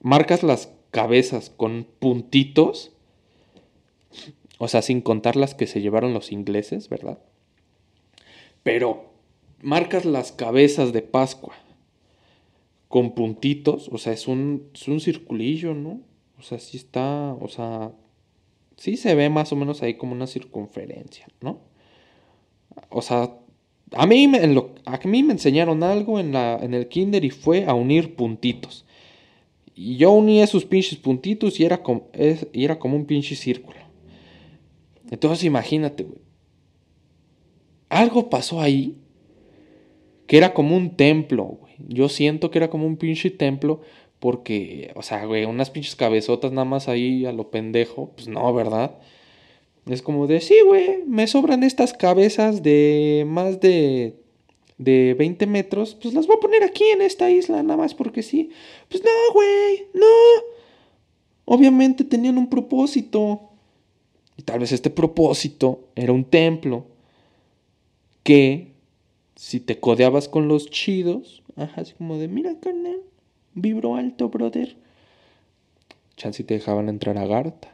marcas 0.00 0.44
las 0.44 0.72
cabezas 0.92 1.50
con 1.50 1.84
puntitos, 1.98 2.92
o 4.58 4.68
sea, 4.68 4.80
sin 4.80 5.00
contar 5.00 5.34
las 5.34 5.56
que 5.56 5.66
se 5.66 5.80
llevaron 5.80 6.14
los 6.14 6.30
ingleses, 6.30 6.88
¿verdad? 6.88 7.18
Pero 8.62 9.06
marcas 9.60 10.04
las 10.04 10.30
cabezas 10.30 10.92
de 10.92 11.02
Pascua 11.02 11.56
con 12.86 13.16
puntitos, 13.16 13.88
o 13.88 13.98
sea, 13.98 14.12
es 14.12 14.28
un, 14.28 14.70
es 14.72 14.86
un 14.86 15.00
circulillo, 15.00 15.74
¿no? 15.74 16.00
O 16.38 16.42
sea, 16.42 16.60
sí 16.60 16.76
está, 16.76 17.34
o 17.40 17.48
sea, 17.48 17.90
sí 18.76 18.96
se 18.96 19.16
ve 19.16 19.30
más 19.30 19.52
o 19.52 19.56
menos 19.56 19.82
ahí 19.82 19.94
como 19.94 20.12
una 20.12 20.28
circunferencia, 20.28 21.26
¿no? 21.40 21.58
O 22.90 23.02
sea, 23.02 23.36
a 23.96 24.06
mí, 24.06 24.28
me, 24.28 24.38
a 24.84 25.00
mí 25.04 25.22
me 25.22 25.32
enseñaron 25.32 25.82
algo 25.82 26.18
en, 26.18 26.32
la, 26.32 26.58
en 26.60 26.74
el 26.74 26.88
kinder 26.88 27.24
y 27.24 27.30
fue 27.30 27.64
a 27.64 27.74
unir 27.74 28.14
puntitos. 28.14 28.84
Y 29.74 29.96
yo 29.96 30.12
uní 30.12 30.40
esos 30.40 30.64
pinches 30.64 30.98
puntitos 30.98 31.58
y 31.58 31.64
era 31.64 31.82
como, 31.82 32.08
y 32.52 32.64
era 32.64 32.78
como 32.78 32.96
un 32.96 33.06
pinche 33.06 33.34
círculo. 33.34 33.78
Entonces 35.10 35.44
imagínate, 35.44 36.04
güey. 36.04 36.18
Algo 37.88 38.30
pasó 38.30 38.60
ahí 38.60 38.96
que 40.26 40.36
era 40.36 40.54
como 40.54 40.76
un 40.76 40.96
templo. 40.96 41.60
Yo 41.78 42.08
siento 42.08 42.50
que 42.50 42.58
era 42.58 42.70
como 42.70 42.86
un 42.86 42.96
pinche 42.96 43.30
templo 43.30 43.80
porque, 44.20 44.92
o 44.94 45.02
sea, 45.02 45.24
güey, 45.26 45.44
unas 45.44 45.70
pinches 45.70 45.96
cabezotas 45.96 46.50
nada 46.52 46.64
más 46.64 46.88
ahí 46.88 47.26
a 47.26 47.32
lo 47.32 47.50
pendejo, 47.50 48.12
pues 48.14 48.28
no, 48.28 48.52
¿verdad? 48.54 48.96
Es 49.86 50.00
como 50.00 50.26
de, 50.26 50.40
sí, 50.40 50.56
güey, 50.64 51.04
me 51.06 51.26
sobran 51.26 51.62
estas 51.62 51.92
cabezas 51.92 52.62
de 52.62 53.24
más 53.26 53.60
de, 53.60 54.16
de 54.78 55.14
20 55.18 55.46
metros, 55.46 55.94
pues 56.00 56.14
las 56.14 56.26
voy 56.26 56.36
a 56.36 56.40
poner 56.40 56.62
aquí 56.62 56.84
en 56.84 57.02
esta 57.02 57.30
isla, 57.30 57.62
nada 57.62 57.76
más 57.76 57.94
porque 57.94 58.22
sí. 58.22 58.50
Pues 58.88 59.02
no, 59.04 59.10
güey, 59.34 59.86
no. 59.92 60.06
Obviamente 61.44 62.04
tenían 62.04 62.38
un 62.38 62.48
propósito. 62.48 63.50
Y 64.36 64.42
tal 64.42 64.60
vez 64.60 64.72
este 64.72 64.90
propósito 64.90 65.88
era 65.94 66.12
un 66.12 66.24
templo 66.24 66.86
que 68.22 68.72
si 69.36 69.60
te 69.60 69.78
codeabas 69.78 70.28
con 70.28 70.48
los 70.48 70.70
chidos, 70.70 71.42
ajá, 71.56 71.82
así 71.82 71.92
como 71.92 72.16
de, 72.16 72.28
mira, 72.28 72.58
carnal, 72.58 73.00
vibro 73.54 73.96
alto, 73.96 74.30
brother. 74.30 74.76
Chance 76.16 76.42
te 76.44 76.54
dejaban 76.54 76.88
entrar 76.88 77.18
a 77.18 77.26
Garta. 77.26 77.73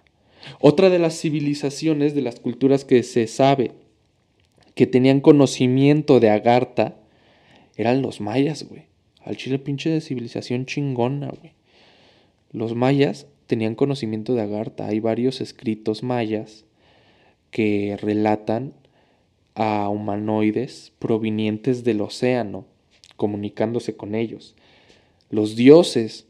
Otra 0.61 0.91
de 0.91 0.99
las 0.99 1.19
civilizaciones, 1.19 2.15
de 2.15 2.23
las 2.23 2.41
culturas 2.41 2.85
que 2.85 3.03
se 3.03 3.27
sabe 3.27 3.73
que 4.75 4.87
tenían 4.87 5.21
conocimiento 5.21 6.21
de 6.21 6.31
Agartha, 6.31 6.97
eran 7.77 8.03
los 8.03 8.21
mayas, 8.21 8.69
güey. 8.69 8.85
Al 9.23 9.37
chile 9.37 9.59
pinche 9.59 9.91
de 9.91 10.01
civilización 10.01 10.67
chingona, 10.67 11.29
güey. 11.29 11.53
Los 12.53 12.75
mayas 12.75 13.27
tenían 13.47 13.75
conocimiento 13.75 14.35
de 14.35 14.43
Agartha. 14.43 14.87
Hay 14.87 15.01
varios 15.01 15.41
escritos 15.41 16.03
mayas 16.03 16.65
que 17.51 17.99
relatan 18.01 18.73
a 19.55 19.89
humanoides 19.89 20.93
provenientes 20.99 21.85
del 21.85 22.01
océano, 22.01 22.65
comunicándose 23.17 23.97
con 23.97 24.15
ellos. 24.15 24.55
Los 25.29 25.57
dioses 25.57 26.27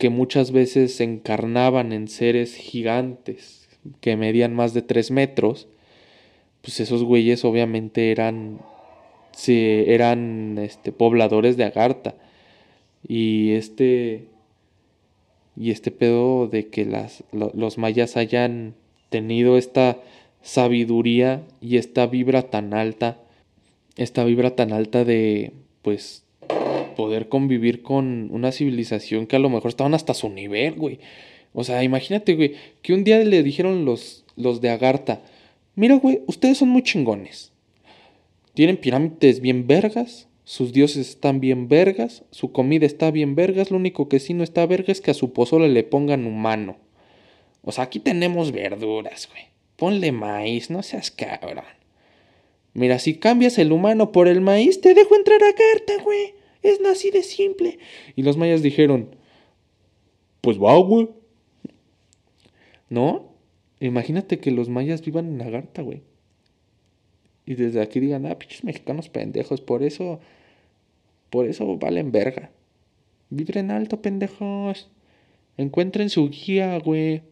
que 0.00 0.08
muchas 0.08 0.50
veces 0.50 0.96
se 0.96 1.04
encarnaban 1.04 1.92
en 1.92 2.08
seres 2.08 2.54
gigantes 2.56 3.68
que 4.00 4.16
medían 4.16 4.54
más 4.54 4.72
de 4.72 4.80
3 4.80 5.10
metros, 5.10 5.68
pues 6.62 6.80
esos 6.80 7.04
güeyes 7.04 7.44
obviamente 7.44 8.10
eran, 8.10 8.60
sí, 9.32 9.84
eran 9.86 10.56
este, 10.58 10.90
pobladores 10.90 11.58
de 11.58 11.64
Agartha. 11.64 12.14
Y 13.06 13.52
este, 13.52 14.24
y 15.54 15.70
este 15.70 15.90
pedo 15.90 16.48
de 16.48 16.68
que 16.68 16.86
las, 16.86 17.22
los 17.32 17.76
mayas 17.76 18.16
hayan 18.16 18.74
tenido 19.10 19.58
esta 19.58 19.98
sabiduría 20.40 21.42
y 21.60 21.76
esta 21.76 22.06
vibra 22.06 22.44
tan 22.44 22.72
alta, 22.72 23.18
esta 23.96 24.24
vibra 24.24 24.56
tan 24.56 24.72
alta 24.72 25.04
de, 25.04 25.52
pues, 25.82 26.24
poder 27.00 27.30
convivir 27.30 27.80
con 27.80 28.28
una 28.30 28.52
civilización 28.52 29.26
que 29.26 29.36
a 29.36 29.38
lo 29.38 29.48
mejor 29.48 29.70
estaban 29.70 29.94
hasta 29.94 30.12
su 30.12 30.28
nivel, 30.28 30.74
güey. 30.74 30.98
O 31.54 31.64
sea, 31.64 31.82
imagínate, 31.82 32.34
güey, 32.34 32.56
que 32.82 32.92
un 32.92 33.04
día 33.04 33.18
le 33.20 33.42
dijeron 33.42 33.86
los, 33.86 34.26
los 34.36 34.60
de 34.60 34.68
Agartha, 34.68 35.22
mira, 35.76 35.94
güey, 35.94 36.20
ustedes 36.26 36.58
son 36.58 36.68
muy 36.68 36.82
chingones. 36.82 37.52
Tienen 38.52 38.76
pirámides 38.76 39.40
bien 39.40 39.66
vergas, 39.66 40.28
sus 40.44 40.74
dioses 40.74 41.08
están 41.08 41.40
bien 41.40 41.68
vergas, 41.68 42.22
su 42.32 42.52
comida 42.52 42.84
está 42.84 43.10
bien 43.10 43.34
vergas, 43.34 43.70
lo 43.70 43.78
único 43.78 44.10
que 44.10 44.20
sí 44.20 44.34
no 44.34 44.44
está 44.44 44.66
verga 44.66 44.92
es 44.92 45.00
que 45.00 45.12
a 45.12 45.14
su 45.14 45.32
pozole 45.32 45.70
le 45.70 45.84
pongan 45.84 46.26
humano. 46.26 46.76
O 47.62 47.72
sea, 47.72 47.84
aquí 47.84 47.98
tenemos 47.98 48.52
verduras, 48.52 49.26
güey. 49.30 49.44
Ponle 49.76 50.12
maíz, 50.12 50.68
no 50.68 50.82
seas 50.82 51.10
cabrón. 51.10 51.64
Mira, 52.74 52.98
si 52.98 53.14
cambias 53.14 53.56
el 53.58 53.72
humano 53.72 54.12
por 54.12 54.28
el 54.28 54.42
maíz, 54.42 54.82
te 54.82 54.92
dejo 54.92 55.16
entrar 55.16 55.42
a 55.42 55.48
Agartha, 55.48 56.04
güey. 56.04 56.39
Es 56.62 56.80
así 56.84 57.10
de 57.10 57.22
simple. 57.22 57.78
Y 58.16 58.22
los 58.22 58.36
mayas 58.36 58.62
dijeron, 58.62 59.16
pues 60.40 60.58
va, 60.58 60.76
güey. 60.78 61.08
¿No? 62.88 63.30
Imagínate 63.80 64.38
que 64.38 64.50
los 64.50 64.68
mayas 64.68 65.02
vivan 65.02 65.28
en 65.28 65.42
Agartha, 65.42 65.82
güey. 65.82 66.02
Y 67.46 67.54
desde 67.54 67.80
aquí 67.80 68.00
digan, 68.00 68.26
ah, 68.26 68.38
pinches 68.38 68.64
mexicanos 68.64 69.08
pendejos, 69.08 69.60
por 69.60 69.82
eso, 69.82 70.20
por 71.30 71.46
eso 71.46 71.78
valen 71.78 72.12
verga. 72.12 72.50
Vibren 73.30 73.70
alto, 73.70 74.02
pendejos. 74.02 74.90
Encuentren 75.56 76.10
su 76.10 76.28
guía, 76.28 76.78
güey. 76.78 77.22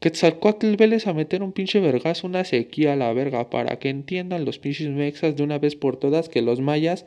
Quetzalcoatl 0.00 0.76
veles 0.76 1.06
a 1.06 1.14
meter 1.14 1.42
un 1.42 1.52
pinche 1.52 1.80
vergazo, 1.80 2.26
una 2.26 2.44
sequía 2.44 2.92
a 2.92 2.96
la 2.96 3.12
verga, 3.12 3.50
para 3.50 3.78
que 3.78 3.88
entiendan 3.88 4.44
los 4.44 4.58
pinches 4.58 4.88
mexas 4.90 5.34
de 5.36 5.42
una 5.42 5.58
vez 5.58 5.76
por 5.76 5.96
todas 5.96 6.28
que 6.28 6.42
los 6.42 6.60
mayas 6.60 7.06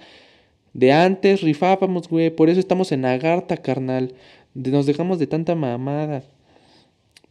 de 0.74 0.92
antes 0.92 1.42
rifábamos, 1.42 2.08
güey. 2.08 2.30
Por 2.30 2.50
eso 2.50 2.60
estamos 2.60 2.92
en 2.92 3.06
Agartha, 3.06 3.58
carnal. 3.58 4.14
Nos 4.54 4.86
dejamos 4.86 5.20
de 5.20 5.28
tanta 5.28 5.56
mamada. 5.56 6.24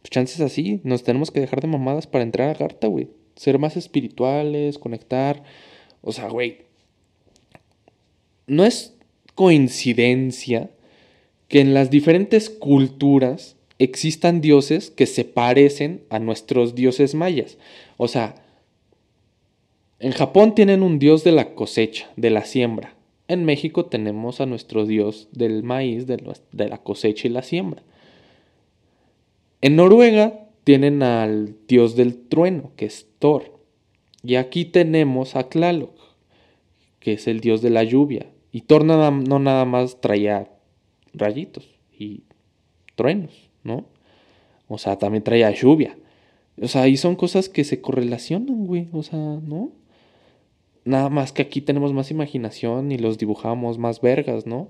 Pues 0.01 0.09
chances 0.09 0.41
así. 0.41 0.81
Nos 0.83 1.03
tenemos 1.03 1.31
que 1.31 1.39
dejar 1.39 1.61
de 1.61 1.67
mamadas 1.67 2.07
para 2.07 2.23
entrar 2.23 2.49
a 2.49 2.51
Agartha, 2.51 2.87
güey. 2.87 3.09
Ser 3.35 3.59
más 3.59 3.77
espirituales, 3.77 4.77
conectar. 4.77 5.43
O 6.01 6.11
sea, 6.11 6.27
güey. 6.29 6.65
No 8.47 8.63
es 8.63 8.95
coincidencia 9.35 10.69
que 11.47 11.61
en 11.61 11.73
las 11.73 11.89
diferentes 11.89 12.49
culturas 12.49 13.55
existan 13.79 14.41
dioses 14.41 14.89
que 14.89 15.05
se 15.05 15.23
parecen 15.23 16.03
a 16.09 16.19
nuestros 16.19 16.75
dioses 16.75 17.13
mayas. 17.13 17.57
O 17.97 18.07
sea, 18.07 18.35
en 19.99 20.11
Japón 20.11 20.55
tienen 20.55 20.83
un 20.83 20.99
dios 20.99 21.23
de 21.23 21.31
la 21.31 21.53
cosecha, 21.55 22.09
de 22.15 22.29
la 22.29 22.45
siembra. 22.45 22.96
En 23.27 23.45
México 23.45 23.85
tenemos 23.85 24.39
a 24.39 24.45
nuestro 24.45 24.85
dios 24.85 25.27
del 25.31 25.63
maíz, 25.63 26.07
de, 26.07 26.17
la 26.51 26.77
cosecha 26.77 27.27
y 27.27 27.31
la 27.31 27.43
siembra. 27.43 27.83
En 29.61 29.75
Noruega 29.75 30.47
tienen 30.63 31.03
al 31.03 31.55
dios 31.67 31.95
del 31.95 32.17
trueno, 32.17 32.71
que 32.75 32.85
es 32.85 33.07
Thor. 33.19 33.59
Y 34.23 34.35
aquí 34.35 34.65
tenemos 34.65 35.35
a 35.35 35.49
Tlaloc, 35.49 35.97
que 36.99 37.13
es 37.13 37.27
el 37.27 37.39
dios 37.39 37.61
de 37.61 37.69
la 37.69 37.83
lluvia. 37.83 38.27
Y 38.51 38.61
Thor 38.61 38.85
no 38.85 39.39
nada 39.39 39.65
más 39.65 39.99
traía 39.99 40.49
rayitos 41.13 41.67
y 41.97 42.23
truenos, 42.95 43.49
¿no? 43.63 43.85
O 44.67 44.77
sea, 44.77 44.97
también 44.97 45.23
traía 45.23 45.51
lluvia. 45.51 45.97
O 46.61 46.67
sea, 46.67 46.83
ahí 46.83 46.97
son 46.97 47.15
cosas 47.15 47.49
que 47.49 47.63
se 47.63 47.81
correlacionan, 47.81 48.65
güey. 48.65 48.87
O 48.91 49.03
sea, 49.03 49.17
¿no? 49.17 49.71
Nada 50.87 51.09
más 51.09 51.33
que 51.33 51.41
aquí 51.41 51.59
tenemos 51.59 51.91
más 51.91 52.11
imaginación 52.11 52.93
y 52.93 52.97
los 52.97 53.17
dibujamos 53.17 53.77
más 53.77 53.99
vergas, 53.99 54.47
¿no? 54.47 54.69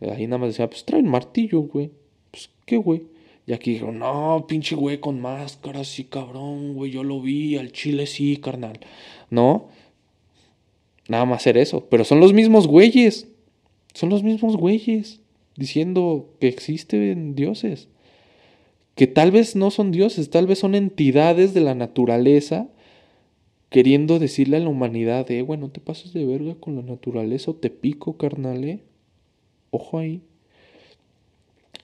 Ahí 0.00 0.26
nada 0.26 0.38
más 0.38 0.48
decía, 0.48 0.70
pues 0.70 0.86
trae 0.86 1.02
un 1.02 1.10
martillo, 1.10 1.60
güey. 1.60 1.90
Pues, 2.30 2.48
¿qué, 2.64 2.78
güey? 2.78 3.02
Y 3.46 3.52
aquí 3.52 3.72
dijo, 3.72 3.92
no, 3.92 4.46
pinche 4.48 4.74
güey 4.74 5.00
con 5.00 5.20
máscara, 5.20 5.84
sí, 5.84 6.04
cabrón, 6.04 6.72
güey, 6.72 6.92
yo 6.92 7.04
lo 7.04 7.20
vi, 7.20 7.58
al 7.58 7.72
chile 7.72 8.06
sí, 8.06 8.38
carnal. 8.38 8.80
¿No? 9.28 9.68
Nada 11.08 11.26
más 11.26 11.42
hacer 11.42 11.58
eso. 11.58 11.86
Pero 11.90 12.04
son 12.04 12.20
los 12.20 12.32
mismos 12.32 12.66
güeyes. 12.66 13.28
Son 13.92 14.08
los 14.08 14.22
mismos 14.22 14.56
güeyes 14.56 15.20
diciendo 15.56 16.30
que 16.40 16.48
existen 16.48 17.34
dioses. 17.34 17.88
Que 18.94 19.06
tal 19.06 19.30
vez 19.30 19.56
no 19.56 19.70
son 19.70 19.90
dioses, 19.90 20.30
tal 20.30 20.46
vez 20.46 20.58
son 20.60 20.74
entidades 20.74 21.52
de 21.52 21.60
la 21.60 21.74
naturaleza 21.74 22.70
queriendo 23.70 24.18
decirle 24.18 24.56
a 24.56 24.60
la 24.60 24.68
humanidad, 24.68 25.30
eh, 25.30 25.42
güey, 25.42 25.58
no 25.58 25.70
te 25.70 25.80
pases 25.80 26.12
de 26.12 26.24
verga 26.24 26.54
con 26.54 26.76
la 26.76 26.82
naturaleza 26.82 27.50
o 27.50 27.54
te 27.54 27.70
pico, 27.70 28.16
carnal, 28.16 28.64
eh. 28.64 28.80
Ojo 29.70 29.98
ahí. 29.98 30.22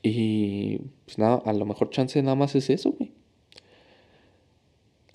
Y 0.02 0.78
pues 1.04 1.18
nada, 1.18 1.42
a 1.44 1.52
lo 1.52 1.64
mejor 1.66 1.90
chance 1.90 2.20
nada 2.22 2.36
más 2.36 2.54
es 2.54 2.70
eso, 2.70 2.92
güey. 2.92 3.10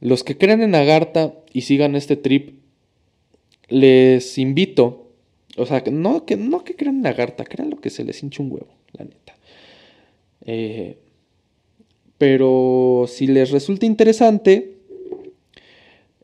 Los 0.01 0.23
que 0.23 0.37
creen 0.37 0.61
en 0.61 0.75
Agartha 0.75 1.33
y 1.53 1.61
sigan 1.61 1.95
este 1.95 2.15
trip, 2.15 2.59
les 3.67 4.37
invito, 4.37 5.11
o 5.57 5.65
sea, 5.65 5.83
no 5.91 6.25
que, 6.25 6.37
no 6.37 6.63
que 6.63 6.75
crean 6.75 6.99
en 6.99 7.07
Agartha, 7.07 7.43
crean 7.43 7.69
lo 7.69 7.81
que 7.81 7.89
se 7.89 8.03
les 8.03 8.23
hinche 8.23 8.41
un 8.41 8.51
huevo, 8.51 8.73
la 8.93 9.05
neta. 9.05 9.35
Eh, 10.45 10.97
pero 12.17 13.05
si 13.07 13.27
les 13.27 13.51
resulta 13.51 13.85
interesante, 13.85 14.78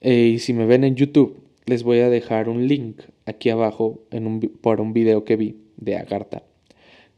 eh, 0.06 0.34
y 0.36 0.40
si 0.40 0.54
me 0.54 0.68
ven 0.68 0.84
en 0.84 0.96
YouTube, 0.96 1.42
les 1.66 1.82
voy 1.82 1.98
a 1.98 2.12
dejar 2.12 2.48
un 2.48 2.68
link 2.68 3.02
aquí 3.26 3.50
abajo 3.50 4.04
en 4.12 4.28
un, 4.28 4.40
por 4.40 4.80
un 4.80 4.94
video 4.94 5.24
que 5.24 5.36
vi 5.36 5.56
de 5.78 5.98
Agartha. 5.98 6.44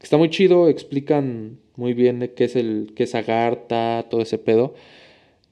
Está 0.00 0.16
muy 0.16 0.30
chido, 0.30 0.70
explican 0.70 1.58
muy 1.76 1.92
bien 1.92 2.32
qué 2.34 2.44
es 2.44 2.56
el 2.56 2.92
qué 2.96 3.02
es 3.02 3.14
Agartha, 3.14 4.06
todo 4.08 4.22
ese 4.22 4.38
pedo. 4.38 4.72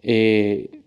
Eh, 0.00 0.80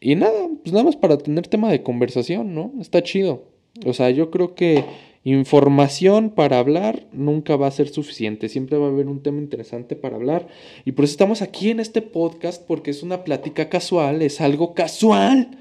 y 0.00 0.14
nada, 0.14 0.48
pues 0.62 0.72
nada 0.72 0.84
más 0.84 0.94
para 0.94 1.18
tener 1.18 1.48
tema 1.48 1.72
de 1.72 1.82
conversación, 1.82 2.54
¿no? 2.54 2.72
Está 2.80 3.02
chido. 3.02 3.46
O 3.84 3.92
sea, 3.92 4.10
yo 4.10 4.30
creo 4.30 4.54
que 4.54 4.84
información 5.24 6.30
para 6.30 6.60
hablar 6.60 7.08
nunca 7.12 7.56
va 7.56 7.66
a 7.66 7.72
ser 7.72 7.88
suficiente. 7.88 8.48
Siempre 8.48 8.78
va 8.78 8.86
a 8.86 8.90
haber 8.90 9.08
un 9.08 9.24
tema 9.24 9.40
interesante 9.40 9.96
para 9.96 10.14
hablar. 10.14 10.46
Y 10.84 10.92
por 10.92 11.04
eso 11.04 11.14
estamos 11.14 11.42
aquí 11.42 11.70
en 11.70 11.80
este 11.80 12.00
podcast, 12.00 12.64
porque 12.64 12.92
es 12.92 13.02
una 13.02 13.24
plática 13.24 13.68
casual, 13.68 14.22
es 14.22 14.40
algo 14.40 14.72
casual. 14.74 15.56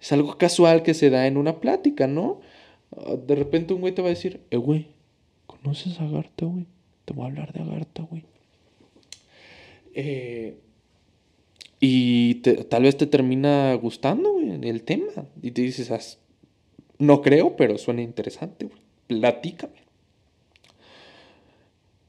Es 0.00 0.12
algo 0.12 0.38
casual 0.38 0.82
que 0.82 0.94
se 0.94 1.10
da 1.10 1.26
en 1.26 1.36
una 1.36 1.60
plática, 1.60 2.06
¿no? 2.06 2.40
Ah, 2.96 3.16
de 3.16 3.34
repente 3.34 3.74
un 3.74 3.80
güey 3.80 3.94
te 3.94 4.02
va 4.02 4.08
a 4.08 4.10
decir, 4.10 4.40
eh, 4.50 4.56
güey, 4.56 4.88
¿conoces 5.46 6.00
a 6.00 6.04
Agartha, 6.04 6.46
güey? 6.46 6.66
Te 7.04 7.12
voy 7.14 7.24
a 7.24 7.28
hablar 7.28 7.52
de 7.52 7.62
Agartha, 7.62 8.02
güey. 8.04 8.24
Eh, 9.94 10.56
y 11.80 12.34
tal 12.36 12.82
vez 12.82 12.96
te 12.96 13.06
termina 13.06 13.74
gustando, 13.74 14.32
güey, 14.32 14.68
el 14.68 14.82
tema. 14.82 15.26
Y 15.42 15.52
te 15.52 15.62
dices, 15.62 16.18
no 16.98 17.22
creo, 17.22 17.56
pero 17.56 17.78
suena 17.78 18.02
interesante, 18.02 18.66
güey. 18.66 18.80
Platícame. 19.06 19.88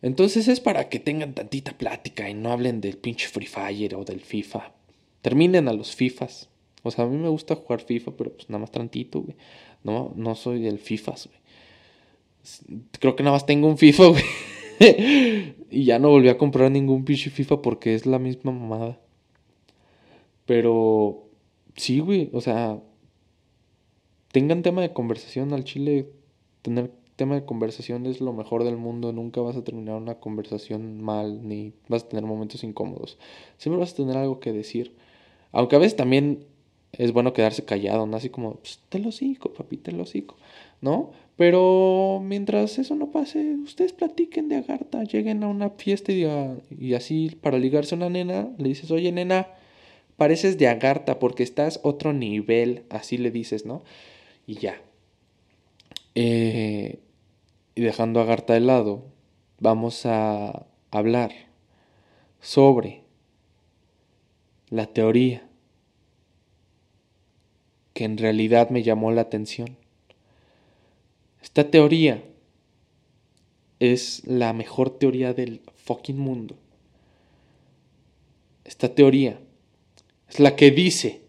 Entonces 0.02 0.47
es 0.47 0.60
para 0.60 0.89
que 0.89 0.99
tengan 0.99 1.34
tantita 1.34 1.78
plática 1.78 2.30
y 2.30 2.34
no 2.34 2.52
hablen 2.52 2.82
del 2.82 2.97
pinche 2.97 3.28
Free 3.28 3.47
Fire 3.47 3.95
o 3.95 4.06
del 4.06 4.21
FIFA. 4.21 4.71
Terminen 5.21 5.67
a 5.67 5.73
los 5.73 5.95
FIFAs. 5.95 6.49
O 6.84 6.92
sea, 6.92 7.06
a 7.06 7.08
mí 7.08 7.18
me 7.18 7.30
gusta 7.30 7.56
jugar 7.56 7.82
FIFA, 7.82 8.12
pero 8.15 8.34
pues 8.34 8.50
nada 8.50 8.60
más 8.60 8.72
tantito, 8.72 9.22
güey. 9.22 9.36
No, 9.84 10.13
no 10.15 10.36
soy 10.36 10.62
del 10.62 10.80
FIFAs, 10.80 11.28
güey. 11.28 11.39
Creo 13.00 13.15
que 13.15 13.24
nada 13.24 13.36
más 13.36 13.46
tengo 13.46 13.68
un 13.68 13.78
FIFA, 13.78 14.08
güey. 14.08 14.24
y 15.70 15.84
ya 15.84 16.00
no 16.00 16.10
volví 16.10 16.30
a 16.30 16.38
comprar 16.38 16.72
ningún 16.72 17.04
pinche 17.06 17.30
FIFA 17.30 17.62
porque 17.62 17.96
es 17.96 18.06
la 18.06 18.20
misma 18.20 18.52
mamada. 18.52 19.00
Pero 20.46 21.28
sí, 21.76 22.00
güey, 22.00 22.30
o 22.34 22.42
sea, 22.42 22.80
tengan 24.32 24.63
tema 24.63 24.82
de 24.82 24.94
conversación 24.94 25.54
al 25.54 25.63
chile. 25.63 26.10
Tener 26.62 26.92
tema 27.15 27.36
de 27.36 27.46
conversación 27.46 28.06
es 28.06 28.22
lo 28.22 28.32
mejor 28.32 28.63
del 28.63 28.78
mundo. 28.78 29.12
Nunca 29.12 29.42
vas 29.42 29.58
a 29.58 29.63
terminar 29.63 29.96
una 29.96 30.15
conversación 30.15 31.02
mal, 31.02 31.48
ni 31.48 31.74
vas 31.89 32.04
a 32.04 32.10
tener 32.10 32.26
momentos 32.26 32.63
incómodos. 32.63 33.18
Siempre 33.58 33.80
vas 33.80 33.94
a 33.94 33.98
tener 33.98 34.18
algo 34.18 34.39
que 34.39 34.54
decir. 34.54 34.96
Aunque 35.52 35.76
a 35.76 35.80
veces 35.80 35.98
también 35.98 36.46
es 36.93 37.13
bueno 37.13 37.34
quedarse 37.34 37.65
callado, 37.65 38.06
¿no? 38.06 38.17
Así 38.17 38.30
como, 38.30 38.56
pues, 38.56 38.80
te 38.89 38.99
lo 38.99 39.10
hocico, 39.10 39.54
papi, 39.54 39.78
te 39.78 39.91
lo 39.91 40.04
hocico, 40.04 40.38
¿no? 40.82 41.12
Pero 41.36 42.21
mientras 42.23 42.80
eso 42.80 42.95
no 42.95 43.12
pase, 43.12 43.56
ustedes 43.63 43.93
platiquen 43.93 44.49
de 44.49 44.58
Agartha, 44.58 45.04
lleguen 45.04 45.43
a 45.43 45.47
una 45.47 45.69
fiesta 45.69 46.12
y, 46.12 46.28
y 46.78 46.93
así 46.95 47.38
para 47.41 47.58
ligarse 47.58 47.95
a 47.95 47.97
una 47.97 48.10
nena, 48.10 48.49
le 48.58 48.69
dices, 48.69 48.91
oye, 48.91 49.12
nena, 49.12 49.47
pareces 50.17 50.58
de 50.58 50.67
Agartha 50.67 51.19
porque 51.19 51.43
estás 51.43 51.80
otro 51.84 52.12
nivel, 52.12 52.84
así 52.89 53.17
le 53.17 53.32
dices, 53.32 53.65
¿no? 53.65 53.84
Y 54.47 54.56
ya. 54.56 54.82
Eh, 56.15 56.99
y 57.75 57.82
dejando 57.82 58.19
a 58.19 58.23
Agartha 58.23 58.54
de 58.54 58.60
lado, 58.60 59.06
vamos 59.60 60.06
a 60.06 60.65
hablar 60.91 61.32
sobre 62.41 63.04
la 64.69 64.88
teoría 64.88 65.49
que 68.00 68.06
en 68.06 68.18
realidad 68.18 68.70
me 68.70 68.82
llamó 68.82 69.12
la 69.12 69.20
atención. 69.20 69.76
Esta 71.44 71.70
teoría 71.70 72.24
es 73.82 74.26
la 74.26 74.54
mejor 74.54 74.98
teoría 74.98 75.34
del 75.34 75.60
fucking 75.76 76.18
mundo. 76.18 76.56
Esta 78.64 78.96
teoría 78.96 79.42
es 80.30 80.40
la 80.40 80.56
que 80.56 80.72
dice 80.72 81.24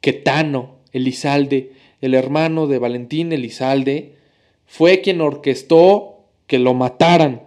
que 0.00 0.14
Tano 0.14 0.78
Elizalde, 0.90 1.74
el 2.00 2.12
hermano 2.12 2.66
de 2.66 2.80
Valentín 2.80 3.32
Elizalde, 3.32 4.16
fue 4.66 5.02
quien 5.02 5.20
orquestó 5.20 6.24
que 6.48 6.58
lo 6.58 6.74
mataran, 6.74 7.42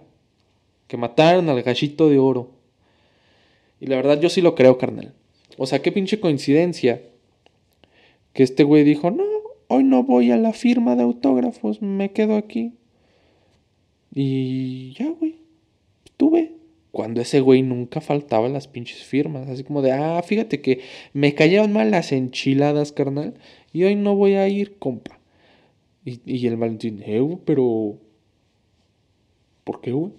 que 0.88 0.96
mataran 0.96 1.50
al 1.50 1.64
gallito 1.64 2.08
de 2.08 2.18
oro. 2.18 2.52
Y 3.82 3.88
la 3.88 3.98
verdad 3.98 4.22
yo 4.22 4.30
sí 4.30 4.40
lo 4.40 4.56
creo, 4.56 4.78
carnal. 4.78 5.14
O 5.58 5.66
sea, 5.66 5.82
qué 5.82 5.92
pinche 5.92 6.22
coincidencia 6.22 7.09
que 8.40 8.44
este 8.44 8.64
güey 8.64 8.86
dijo, 8.86 9.12
no, 9.12 9.26
hoy 9.68 9.84
no 9.84 10.04
voy 10.04 10.32
a 10.32 10.38
la 10.38 10.54
firma 10.54 10.96
de 10.96 11.04
autógrafos, 11.04 11.82
me 11.82 12.14
quedo 12.14 12.38
aquí. 12.38 12.72
Y 14.16 14.94
ya, 14.94 15.10
güey, 15.10 15.36
estuve. 16.06 16.54
Cuando 16.92 17.20
ese 17.20 17.42
güey 17.42 17.64
nunca 17.64 18.00
faltaba 18.00 18.48
las 18.48 18.70
pinches 18.70 19.04
firmas, 19.04 19.50
así 19.50 19.66
como 19.66 19.82
de, 19.82 19.92
ah, 19.92 20.24
fíjate 20.26 20.62
que 20.62 20.80
me 21.12 21.36
cayeron 21.36 21.74
mal 21.74 21.92
las 21.92 22.14
enchiladas, 22.14 22.94
carnal, 22.94 23.34
y 23.74 23.84
hoy 23.84 23.96
no 23.96 24.16
voy 24.16 24.36
a 24.36 24.48
ir, 24.48 24.78
compa. 24.80 25.20
Y, 26.06 26.22
y 26.26 26.48
el 26.48 26.56
Valentín, 26.56 27.04
eh, 27.06 27.38
pero... 27.44 27.98
¿Por 29.66 29.82
qué, 29.82 29.92
güey? 29.92 30.14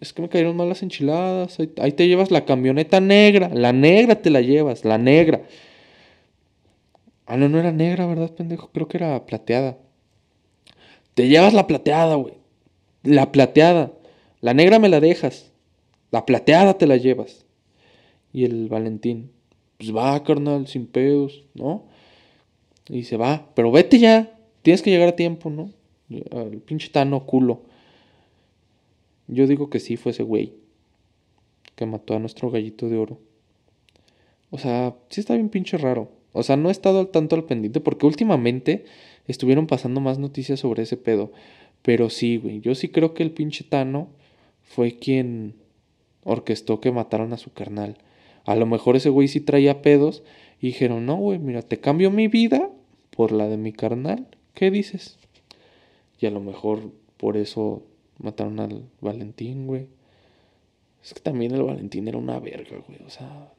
Es 0.00 0.14
que 0.14 0.22
me 0.22 0.30
cayeron 0.30 0.56
mal 0.56 0.70
las 0.70 0.82
enchiladas, 0.82 1.58
ahí 1.82 1.92
te 1.92 2.08
llevas 2.08 2.30
la 2.30 2.46
camioneta 2.46 3.02
negra, 3.02 3.50
la 3.50 3.74
negra 3.74 4.22
te 4.22 4.30
la 4.30 4.40
llevas, 4.40 4.86
la 4.86 4.96
negra. 4.96 5.42
Ah, 7.28 7.36
no, 7.36 7.48
no 7.48 7.58
era 7.58 7.72
negra, 7.72 8.06
¿verdad, 8.06 8.32
pendejo? 8.34 8.70
Creo 8.72 8.88
que 8.88 8.96
era 8.96 9.26
plateada. 9.26 9.76
Te 11.14 11.28
llevas 11.28 11.52
la 11.52 11.66
plateada, 11.66 12.14
güey. 12.14 12.34
La 13.02 13.32
plateada. 13.32 13.92
La 14.40 14.54
negra 14.54 14.78
me 14.78 14.88
la 14.88 14.98
dejas. 14.98 15.52
La 16.10 16.24
plateada 16.24 16.78
te 16.78 16.86
la 16.86 16.96
llevas. 16.96 17.44
Y 18.32 18.44
el 18.44 18.68
Valentín, 18.68 19.30
pues 19.76 19.94
va, 19.94 20.22
carnal, 20.24 20.66
sin 20.68 20.86
pedos, 20.86 21.44
¿no? 21.54 21.84
Y 22.88 23.04
se 23.04 23.18
va, 23.18 23.50
pero 23.54 23.70
vete 23.70 23.98
ya. 23.98 24.38
Tienes 24.62 24.80
que 24.80 24.90
llegar 24.90 25.08
a 25.08 25.16
tiempo, 25.16 25.50
¿no? 25.50 25.70
El 26.08 26.62
pinche 26.62 26.88
tano 26.88 27.26
culo. 27.26 27.62
Yo 29.26 29.46
digo 29.46 29.68
que 29.68 29.80
sí 29.80 29.98
fue 29.98 30.12
ese 30.12 30.22
güey. 30.22 30.54
que 31.74 31.86
mató 31.86 32.14
a 32.14 32.18
nuestro 32.18 32.50
gallito 32.50 32.88
de 32.88 32.96
oro. 32.98 33.20
O 34.50 34.58
sea, 34.58 34.96
sí 35.10 35.20
está 35.20 35.34
bien 35.34 35.50
pinche 35.50 35.76
raro. 35.76 36.17
O 36.32 36.42
sea, 36.42 36.56
no 36.56 36.68
he 36.68 36.72
estado 36.72 37.00
al 37.00 37.08
tanto 37.08 37.36
al 37.36 37.44
pendiente 37.44 37.80
porque 37.80 38.06
últimamente 38.06 38.84
estuvieron 39.26 39.66
pasando 39.66 40.00
más 40.00 40.18
noticias 40.18 40.60
sobre 40.60 40.82
ese 40.82 40.96
pedo. 40.96 41.32
Pero 41.82 42.10
sí, 42.10 42.36
güey, 42.36 42.60
yo 42.60 42.74
sí 42.74 42.88
creo 42.88 43.14
que 43.14 43.22
el 43.22 43.30
pinche 43.30 43.64
Tano 43.64 44.08
fue 44.62 44.98
quien 44.98 45.54
orquestó 46.24 46.80
que 46.80 46.92
mataron 46.92 47.32
a 47.32 47.38
su 47.38 47.52
carnal. 47.52 47.98
A 48.44 48.54
lo 48.56 48.66
mejor 48.66 48.96
ese 48.96 49.10
güey 49.10 49.28
sí 49.28 49.40
traía 49.40 49.82
pedos 49.82 50.22
y 50.60 50.68
dijeron, 50.68 51.06
no, 51.06 51.16
güey, 51.16 51.38
mira, 51.38 51.62
te 51.62 51.80
cambio 51.80 52.10
mi 52.10 52.28
vida 52.28 52.70
por 53.10 53.32
la 53.32 53.48
de 53.48 53.56
mi 53.56 53.72
carnal. 53.72 54.26
¿Qué 54.54 54.70
dices? 54.70 55.18
Y 56.20 56.26
a 56.26 56.30
lo 56.30 56.40
mejor 56.40 56.92
por 57.16 57.36
eso 57.36 57.82
mataron 58.18 58.60
al 58.60 58.84
Valentín, 59.00 59.66
güey. 59.66 59.86
Es 61.02 61.14
que 61.14 61.20
también 61.20 61.52
el 61.52 61.62
Valentín 61.62 62.08
era 62.08 62.18
una 62.18 62.38
verga, 62.40 62.78
güey. 62.86 62.98
O 63.06 63.10
sea, 63.10 63.52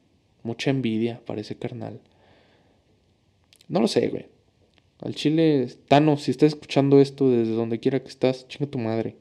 mucha 0.43 0.69
envidia 0.69 1.21
para 1.25 1.41
ese 1.41 1.55
carnal. 1.55 2.01
No 3.69 3.79
lo 3.79 3.87
sé, 3.87 4.09
güey. 4.09 4.25
Al 4.99 5.15
chile, 5.15 5.67
Tano, 5.87 6.17
si 6.17 6.31
estás 6.31 6.49
escuchando 6.49 6.99
esto 6.99 7.29
desde 7.29 7.53
donde 7.53 7.79
quiera 7.79 8.01
que 8.01 8.09
estás, 8.09 8.47
chinga 8.49 8.69
tu 8.69 8.79
madre. 8.79 9.15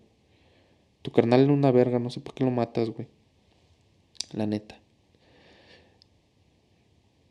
Tu 1.02 1.12
carnal 1.12 1.42
era 1.42 1.52
una 1.52 1.70
verga, 1.70 2.00
no 2.00 2.10
sé 2.10 2.20
por 2.20 2.34
qué 2.34 2.42
lo 2.42 2.50
matas, 2.50 2.90
güey. 2.90 3.06
La 4.32 4.46
neta. 4.46 4.80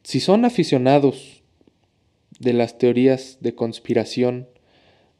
Si 0.03 0.22
son 0.22 0.45
aficionados 0.45 1.43
de 2.39 2.53
las 2.53 2.78
teorías 2.78 3.39
de 3.41 3.55
conspiración, 3.55 4.47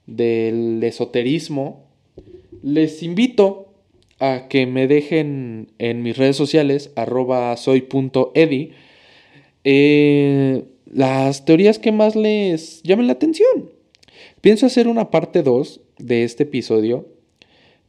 del 0.06 0.82
esoterismo, 0.82 1.86
les 2.64 3.04
invito 3.04 3.74
a 4.20 4.48
que 4.48 4.66
me 4.66 4.88
dejen 4.88 5.74
en 5.78 6.02
mis 6.02 6.18
redes 6.18 6.38
sociales, 6.38 6.92
arroba 6.96 7.56
soy.edi, 7.58 8.72
eh, 9.64 10.64
las 10.92 11.46
teorías 11.46 11.80
que 11.80 11.92
más 11.92 12.16
les 12.16 12.82
llamen 12.84 13.08
la 13.08 13.14
atención. 13.14 13.72
Pienso 14.42 14.66
hacer 14.66 14.88
una 14.88 15.12
parte 15.12 15.44
2 15.44 15.82
de 15.98 16.24
este 16.24 16.44
episodio, 16.44 17.08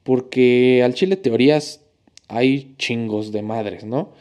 porque 0.03 0.83
al 0.85 0.95
chile 0.95 1.17
teorías 1.17 1.85
hay 2.29 2.75
chingos 2.79 3.33
de 3.33 3.43
madres, 3.43 3.85
¿no? 3.85 4.13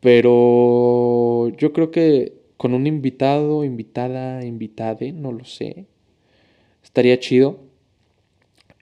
Pero 0.00 1.48
yo 1.56 1.72
creo 1.72 1.90
que 1.90 2.34
con 2.56 2.74
un 2.74 2.86
invitado, 2.86 3.64
invitada, 3.64 4.44
invitade, 4.44 5.12
no 5.12 5.32
lo 5.32 5.44
sé, 5.44 5.86
estaría 6.82 7.18
chido. 7.18 7.58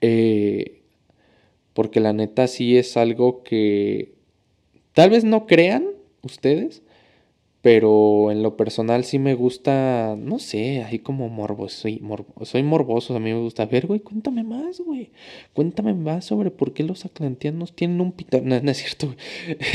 Eh, 0.01 0.79
porque 1.73 1.99
la 1.99 2.13
neta 2.13 2.47
sí 2.47 2.77
es 2.77 2.97
algo 2.97 3.43
que 3.43 4.13
tal 4.93 5.11
vez 5.11 5.23
no 5.23 5.45
crean 5.45 5.87
ustedes, 6.23 6.81
pero 7.61 8.31
en 8.31 8.41
lo 8.41 8.55
personal 8.55 9.03
sí 9.03 9.19
me 9.19 9.33
gusta, 9.35 10.15
no 10.17 10.39
sé, 10.39 10.83
ahí 10.83 10.99
como 10.99 11.27
morboso, 11.27 11.81
soy, 11.81 12.01
soy 12.43 12.63
morboso, 12.63 13.15
a 13.15 13.19
mí 13.19 13.33
me 13.33 13.39
gusta. 13.41 13.63
A 13.63 13.65
ver, 13.65 13.85
güey, 13.85 13.99
cuéntame 13.99 14.43
más, 14.43 14.79
güey. 14.79 15.11
Cuéntame 15.53 15.93
más 15.93 16.25
sobre 16.25 16.51
por 16.51 16.73
qué 16.73 16.83
los 16.83 17.03
atlanteanos 17.05 17.75
tienen 17.75 17.99
un 17.99 18.13
pita... 18.13 18.39
No, 18.41 18.55
es 18.55 18.77
cierto, 18.77 19.13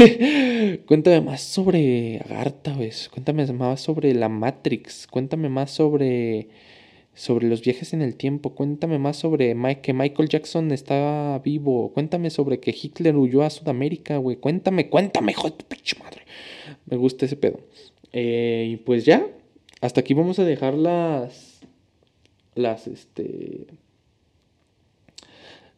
cuéntame 0.87 1.20
más 1.20 1.43
sobre 1.43 2.20
Agartha, 2.24 2.74
güey. 2.74 2.91
Cuéntame 3.12 3.47
más 3.53 3.80
sobre 3.82 4.14
la 4.14 4.30
Matrix. 4.30 5.07
Cuéntame 5.07 5.49
más 5.51 5.70
sobre 5.70 6.49
sobre 7.14 7.47
los 7.49 7.62
viajes 7.62 7.93
en 7.93 8.03
el 8.03 8.16
tiempo, 8.16 8.55
cuéntame 8.55 8.99
más 8.99 9.16
sobre 9.18 9.55
que 9.80 9.93
Michael 9.93 10.28
Jackson 10.28 10.72
está 10.72 11.41
vivo, 11.45 11.93
cuéntame 11.95 12.28
sobre 12.30 12.59
que 12.59 12.72
Hitler 12.72 13.16
huyó 13.16 13.43
a 13.43 13.51
Sudamérica, 13.51 14.16
güey, 14.16 14.37
cuéntame, 14.37 14.89
cuéntame, 14.89 15.30
hijo 15.30 15.49
pinche 15.68 15.97
madre. 16.03 16.22
Me 16.86 16.96
gusta 16.96 17.26
ese 17.26 17.36
pedo. 17.36 17.60
Eh, 18.12 18.68
y 18.70 18.76
pues 18.76 19.04
ya, 19.04 19.26
hasta 19.80 20.00
aquí 20.00 20.14
vamos 20.14 20.38
a 20.38 20.44
dejar 20.44 20.74
las, 20.74 21.60
las, 22.54 22.86
este, 22.86 23.66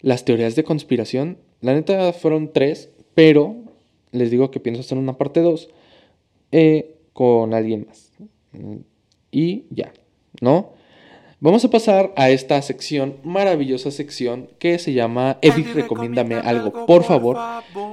las 0.01 0.25
teorías 0.25 0.55
de 0.57 0.65
conspiración. 0.65 1.39
La 1.61 1.75
neta 1.75 2.13
fueron 2.13 2.53
tres, 2.53 2.91
pero 3.15 3.57
les 4.13 4.31
digo 4.31 4.51
que 4.51 4.61
pienso 4.61 4.81
hacer 4.81 4.99
una 4.99 5.19
parte 5.19 5.41
dos 5.41 5.71
eh, 6.53 6.97
con 7.13 7.55
alguien 7.55 7.87
más. 7.87 8.13
Y 9.31 9.65
ya, 9.71 9.93
¿no? 10.41 10.75
Vamos 11.39 11.63
a 11.67 11.71
pasar 11.71 12.15
a 12.17 12.31
esta 12.31 12.63
sección, 12.63 13.17
maravillosa 13.23 13.91
sección 13.91 14.49
que 14.59 14.79
se 14.79 14.95
llama 14.95 15.37
Edith, 15.43 15.75
recomiéndame 15.75 16.37
algo, 16.37 16.87
por 16.87 17.05
favor. 17.05 17.37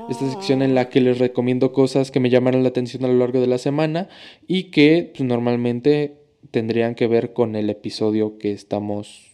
Esta 0.10 0.32
sección 0.32 0.62
en 0.62 0.76
la 0.76 0.88
que 0.88 1.02
les 1.02 1.20
recomiendo 1.20 1.74
cosas 1.74 2.10
que 2.10 2.22
me 2.22 2.30
llamaron 2.30 2.64
la 2.64 2.70
atención 2.70 3.04
a 3.04 3.10
lo 3.10 3.16
largo 3.16 3.42
de 3.42 3.48
la 3.48 3.58
semana 3.58 4.08
y 4.48 4.72
que 4.72 5.12
pues, 5.14 5.28
normalmente 5.28 6.16
tendrían 6.52 6.96
que 6.96 7.08
ver 7.08 7.34
con 7.34 7.58
el 7.58 7.70
episodio 7.70 8.38
que 8.38 8.54
estamos 8.54 9.34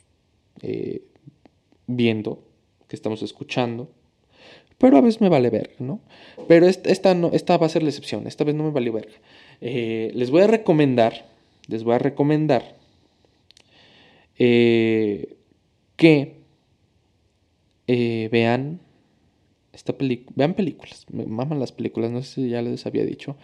eh, 0.64 1.03
viendo, 1.86 2.41
que 2.88 2.95
estamos 2.95 3.22
escuchando. 3.22 3.91
Pero 4.80 4.97
a 4.97 5.01
veces 5.01 5.22
me 5.22 5.30
vale 5.30 5.51
ver, 5.51 5.76
¿no? 5.78 5.99
Pero 6.47 6.66
esta, 6.66 7.14
no, 7.14 7.30
esta 7.32 7.57
va 7.57 7.68
a 7.68 7.70
ser 7.70 7.84
la 7.84 7.89
excepción, 7.89 8.26
esta 8.26 8.43
vez 8.43 8.55
no 8.55 8.64
me 8.64 8.72
vale 8.72 8.89
ver. 8.89 9.10
Eh, 9.62 10.10
les 10.16 10.32
voy 10.32 10.41
a 10.41 10.47
recomendar, 10.47 11.28
les 11.68 11.84
voy 11.84 11.93
a 11.93 11.99
recomendar 11.99 12.79
eh, 14.40 15.38
que 15.96 16.40
eh, 17.88 18.30
vean 18.32 18.80
esta 19.74 19.96
vean 20.36 20.56
películas, 20.56 21.06
me 21.12 21.26
maman 21.26 21.60
las 21.60 21.72
películas, 21.72 22.12
no 22.12 22.22
sé 22.22 22.42
si 22.42 22.50
ya 22.50 22.62
les 22.62 22.86
había 22.86 23.06
dicho 23.06 23.38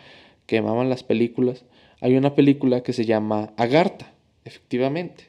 que 0.46 0.62
maman 0.62 0.90
las 0.90 1.04
películas. 1.04 1.66
Hay 2.02 2.16
una 2.16 2.36
película 2.36 2.82
que 2.82 2.94
se 2.94 3.06
llama 3.06 3.54
Agartha, 3.58 4.14
efectivamente. 4.44 5.26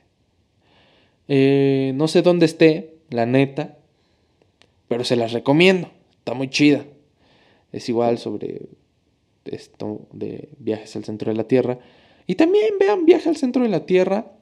Eh, 1.28 1.92
no 1.94 2.08
sé 2.08 2.22
dónde 2.22 2.46
esté, 2.46 2.94
la 3.10 3.26
neta, 3.26 3.78
pero 4.88 5.04
se 5.04 5.16
las 5.16 5.32
recomiendo, 5.32 5.90
está 6.18 6.34
muy 6.34 6.48
chida. 6.48 6.84
Es 7.72 7.88
igual 7.88 8.18
sobre 8.18 8.62
esto 9.44 10.06
de 10.12 10.48
viajes 10.58 10.96
al 10.96 11.04
centro 11.04 11.30
de 11.30 11.36
la 11.36 11.44
Tierra. 11.44 11.78
Y 12.26 12.34
también 12.34 12.74
vean 12.78 13.06
Viaje 13.06 13.28
al 13.28 13.36
centro 13.36 13.62
de 13.62 13.68
la 13.68 13.86
Tierra 13.86 14.35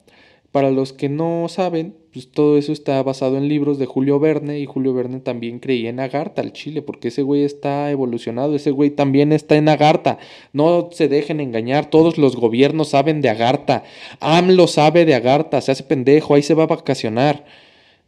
para 0.55 0.71
los 0.71 0.93
que 0.93 1.09
no 1.09 1.47
saben, 1.49 1.95
pues 2.13 2.31
todo 2.31 2.57
eso 2.57 2.71
está 2.71 3.03
basado 3.03 3.35
en 3.35 3.49
libros 3.49 3.77
de 3.77 3.85
Julio 3.85 4.21
Verne 4.21 4.57
y 4.57 4.65
Julio 4.65 4.93
Verne 4.93 5.19
también 5.19 5.59
creía 5.59 5.89
en 5.89 5.99
Agartha, 5.99 6.41
al 6.41 6.53
Chile, 6.53 6.81
porque 6.81 7.09
ese 7.09 7.23
güey 7.23 7.43
está 7.43 7.91
evolucionado, 7.91 8.55
ese 8.55 8.71
güey 8.71 8.91
también 8.91 9.33
está 9.33 9.57
en 9.57 9.67
Agartha. 9.67 10.17
No 10.53 10.87
se 10.93 11.09
dejen 11.09 11.41
engañar, 11.41 11.89
todos 11.89 12.17
los 12.17 12.37
gobiernos 12.37 12.87
saben 12.87 13.19
de 13.19 13.27
Agartha. 13.27 13.83
AMLO 14.21 14.67
sabe 14.67 15.03
de 15.03 15.15
Agartha, 15.15 15.59
se 15.59 15.73
hace 15.73 15.83
pendejo, 15.83 16.35
ahí 16.35 16.41
se 16.41 16.53
va 16.53 16.63
a 16.63 16.67
vacacionar. 16.67 17.43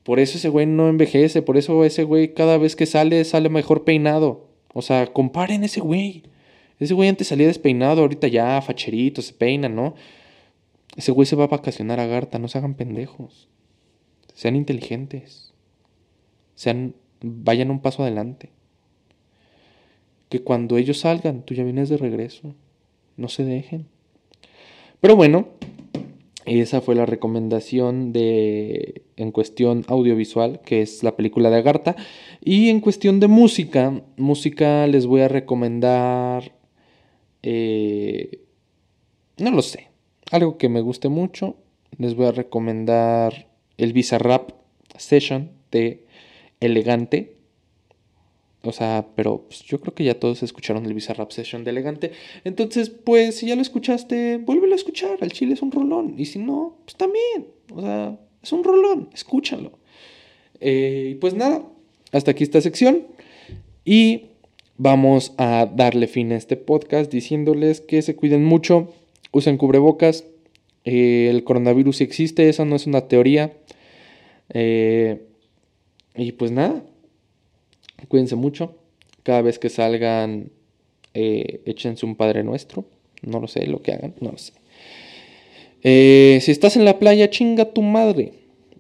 Por 0.04 0.22
eso 0.22 0.38
ese 0.38 0.48
güey 0.48 0.68
no 0.68 0.88
envejece, 0.88 1.42
por 1.42 1.58
eso 1.58 1.84
ese 1.84 2.06
güey 2.06 2.34
cada 2.34 2.58
vez 2.58 2.78
que 2.78 2.86
sale 2.86 3.26
sale 3.26 3.50
mejor 3.50 3.84
peinado. 3.84 4.48
O 4.74 4.82
sea, 4.82 5.08
comparen 5.08 5.66
ese 5.66 5.82
güey. 5.82 6.24
Ese 6.80 6.94
güey 6.94 7.10
antes 7.10 7.28
salía 7.28 7.48
despeinado, 7.48 8.04
ahorita 8.04 8.30
ya 8.30 8.62
facherito, 8.62 9.22
se 9.22 9.34
peina, 9.34 9.68
¿no? 9.68 9.96
Ese 10.96 11.12
güey 11.12 11.26
se 11.26 11.36
va 11.36 11.46
a 11.46 11.48
vacacionar 11.48 12.00
a 12.00 12.08
Garta, 12.08 12.40
no 12.40 12.48
se 12.48 12.58
hagan 12.58 12.76
pendejos. 12.76 13.50
Sean 14.34 14.56
inteligentes. 14.56 15.54
Sean, 16.56 16.96
vayan 17.22 17.72
un 17.72 17.82
paso 17.82 18.04
adelante. 18.04 18.50
Que 20.30 20.42
cuando 20.42 20.78
ellos 20.78 21.00
salgan, 21.00 21.44
tú 21.44 21.54
ya 21.54 21.64
vienes 21.64 21.90
de 21.90 21.98
regreso. 21.98 22.56
No 23.16 23.28
se 23.30 23.44
dejen. 23.44 23.88
Pero 25.00 25.16
bueno, 25.16 25.50
esa 26.46 26.82
fue 26.82 26.96
la 26.96 27.06
recomendación 27.06 28.12
de 28.14 29.04
en 29.16 29.32
cuestión 29.32 29.86
audiovisual, 29.88 30.62
que 30.62 30.82
es 30.82 31.04
la 31.04 31.16
película 31.16 31.50
de 31.50 31.58
Agartha. 31.58 31.96
Y 32.44 32.70
en 32.70 32.80
cuestión 32.80 33.20
de 33.20 33.28
música, 33.28 34.04
música 34.18 34.88
les 34.88 35.06
voy 35.06 35.22
a 35.22 35.28
recomendar. 35.28 36.54
Eh, 37.44 38.42
no 39.38 39.52
lo 39.52 39.62
sé 39.62 39.88
algo 40.32 40.58
que 40.58 40.70
me 40.70 40.82
guste 40.82 41.10
mucho, 41.10 41.56
les 41.98 42.16
voy 42.16 42.28
a 42.28 42.32
recomendar 42.32 43.48
el 43.78 43.94
Bizarrap 43.94 44.52
Session 44.98 45.52
de 45.72 46.06
Elegante. 46.60 47.36
O 48.64 48.72
sea, 48.72 49.08
pero 49.16 49.44
pues, 49.48 49.64
yo 49.64 49.80
creo 49.80 49.94
que 49.94 50.04
ya 50.04 50.20
todos 50.20 50.44
escucharon 50.44 50.86
el 50.86 50.94
Bizarrap 50.94 51.32
Session 51.32 51.64
de 51.64 51.72
Elegante. 51.72 52.12
Entonces, 52.44 52.90
pues, 52.90 53.38
si 53.38 53.48
ya 53.48 53.56
lo 53.56 53.62
escuchaste, 53.62 54.38
vuélvelo 54.38 54.74
a 54.74 54.76
escuchar. 54.76 55.18
Al 55.22 55.32
chile 55.32 55.54
es 55.54 55.62
un 55.62 55.72
rolón. 55.72 56.16
Y 56.18 56.26
si 56.26 56.40
no, 56.40 56.78
pues 56.84 56.96
también. 56.96 57.48
O 57.74 57.82
sea, 57.82 58.20
es 58.42 58.52
un 58.52 58.64
rolón. 58.64 59.10
Escúchalo. 59.14 59.72
Eh, 60.60 61.10
y 61.12 61.16
pues 61.16 61.34
nada, 61.34 61.64
hasta 62.12 62.32
aquí 62.32 62.44
esta 62.44 62.62
sección. 62.62 63.08
Y 63.86 64.26
vamos 64.78 65.34
a 65.38 65.66
darle 65.66 66.08
fin 66.08 66.32
a 66.32 66.36
este 66.38 66.58
podcast 66.58 67.12
diciéndoles 67.12 67.82
que 67.82 68.02
se 68.02 68.16
cuiden 68.16 68.44
mucho 68.44 68.94
usen 69.32 69.58
cubrebocas. 69.58 70.26
Eh, 70.84 71.28
el 71.30 71.44
coronavirus 71.44 72.02
existe, 72.02 72.50
eso 72.50 72.66
no 72.66 72.76
es 72.76 72.88
una 72.88 73.08
teoría. 73.08 73.58
Eh, 74.54 75.22
y 76.16 76.32
pues 76.34 76.52
nada, 76.52 76.84
cuídense 78.08 78.36
mucho. 78.36 78.78
Cada 79.24 79.42
vez 79.42 79.60
que 79.60 79.70
salgan 79.70 80.52
eh, 81.14 81.62
échense 81.66 82.06
un 82.06 82.16
Padre 82.16 82.44
Nuestro, 82.44 82.86
no 83.24 83.40
lo 83.40 83.48
sé, 83.48 83.66
lo 83.66 83.82
que 83.82 83.92
hagan, 83.92 84.14
no 84.22 84.32
lo 84.32 84.38
sé. 84.38 84.54
Eh, 85.82 86.40
si 86.42 86.52
estás 86.52 86.76
en 86.76 86.86
la 86.86 87.00
playa, 87.00 87.30
chinga 87.30 87.74
tu 87.74 87.82
madre. 87.82 88.34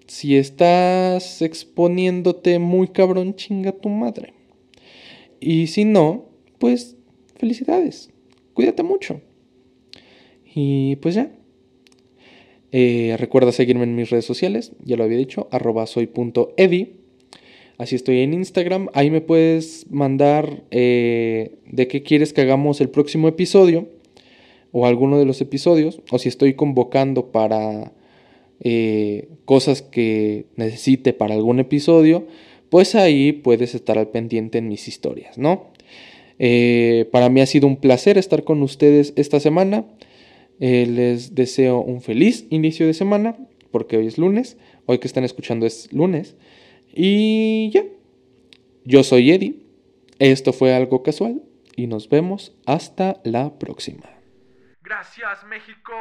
Si 0.07 0.37
estás 0.37 1.41
exponiéndote 1.41 2.59
muy 2.59 2.89
cabrón, 2.89 3.35
chinga 3.35 3.71
tu 3.71 3.89
madre. 3.89 4.33
Y 5.39 5.67
si 5.67 5.83
no, 5.83 6.25
pues 6.59 6.95
felicidades. 7.35 8.09
Cuídate 8.53 8.83
mucho. 8.83 9.21
Y 10.59 10.95
pues 10.95 11.13
ya. 11.13 11.29
Eh, 12.71 13.15
recuerda 13.19 13.51
seguirme 13.51 13.83
en 13.83 13.95
mis 13.95 14.09
redes 14.09 14.25
sociales, 14.25 14.71
ya 14.83 14.97
lo 14.97 15.03
había 15.03 15.19
dicho, 15.19 15.47
arroba. 15.51 15.85
Así 17.77 17.95
estoy 17.95 18.21
en 18.21 18.33
Instagram. 18.33 18.87
Ahí 18.93 19.11
me 19.11 19.21
puedes 19.21 19.85
mandar 19.91 20.63
eh, 20.71 21.59
de 21.67 21.87
qué 21.87 22.01
quieres 22.01 22.33
que 22.33 22.41
hagamos 22.41 22.81
el 22.81 22.89
próximo 22.89 23.27
episodio 23.27 23.87
o 24.71 24.87
alguno 24.87 25.19
de 25.19 25.25
los 25.25 25.41
episodios. 25.41 26.01
O 26.09 26.17
si 26.17 26.27
estoy 26.27 26.55
convocando 26.55 27.31
para 27.31 27.93
eh, 28.59 29.29
cosas 29.45 29.83
que 29.83 30.47
necesite 30.55 31.13
para 31.13 31.35
algún 31.35 31.59
episodio. 31.59 32.25
Pues 32.71 32.95
ahí 32.95 33.31
puedes 33.31 33.75
estar 33.75 33.99
al 33.99 34.07
pendiente 34.07 34.57
en 34.57 34.69
mis 34.69 34.87
historias, 34.87 35.37
¿no? 35.37 35.67
para 37.11 37.29
mí 37.29 37.41
ha 37.41 37.47
sido 37.47 37.65
un 37.65 37.77
placer 37.77 38.19
estar 38.19 38.43
con 38.43 38.61
ustedes 38.61 39.13
esta 39.15 39.39
semana. 39.39 39.85
Eh, 40.59 40.85
les 40.87 41.35
deseo 41.35 41.79
un 41.79 42.01
feliz 42.01 42.47
inicio 42.49 42.87
de 42.87 42.93
semana, 42.93 43.37
porque 43.71 43.97
hoy 43.97 44.07
es 44.07 44.17
lunes. 44.17 44.57
Hoy 44.85 44.99
que 44.99 45.07
están 45.07 45.23
escuchando 45.23 45.65
es 45.65 45.91
lunes. 45.93 46.35
Y 46.93 47.69
ya. 47.71 47.83
Yo 48.85 49.03
soy 49.03 49.31
Eddie. 49.31 49.65
Esto 50.19 50.53
fue 50.53 50.73
algo 50.73 51.03
casual. 51.03 51.43
Y 51.75 51.87
nos 51.87 52.09
vemos 52.09 52.55
hasta 52.65 53.21
la 53.23 53.59
próxima. 53.59 54.09
Gracias, 54.81 55.43
México. 55.45 55.93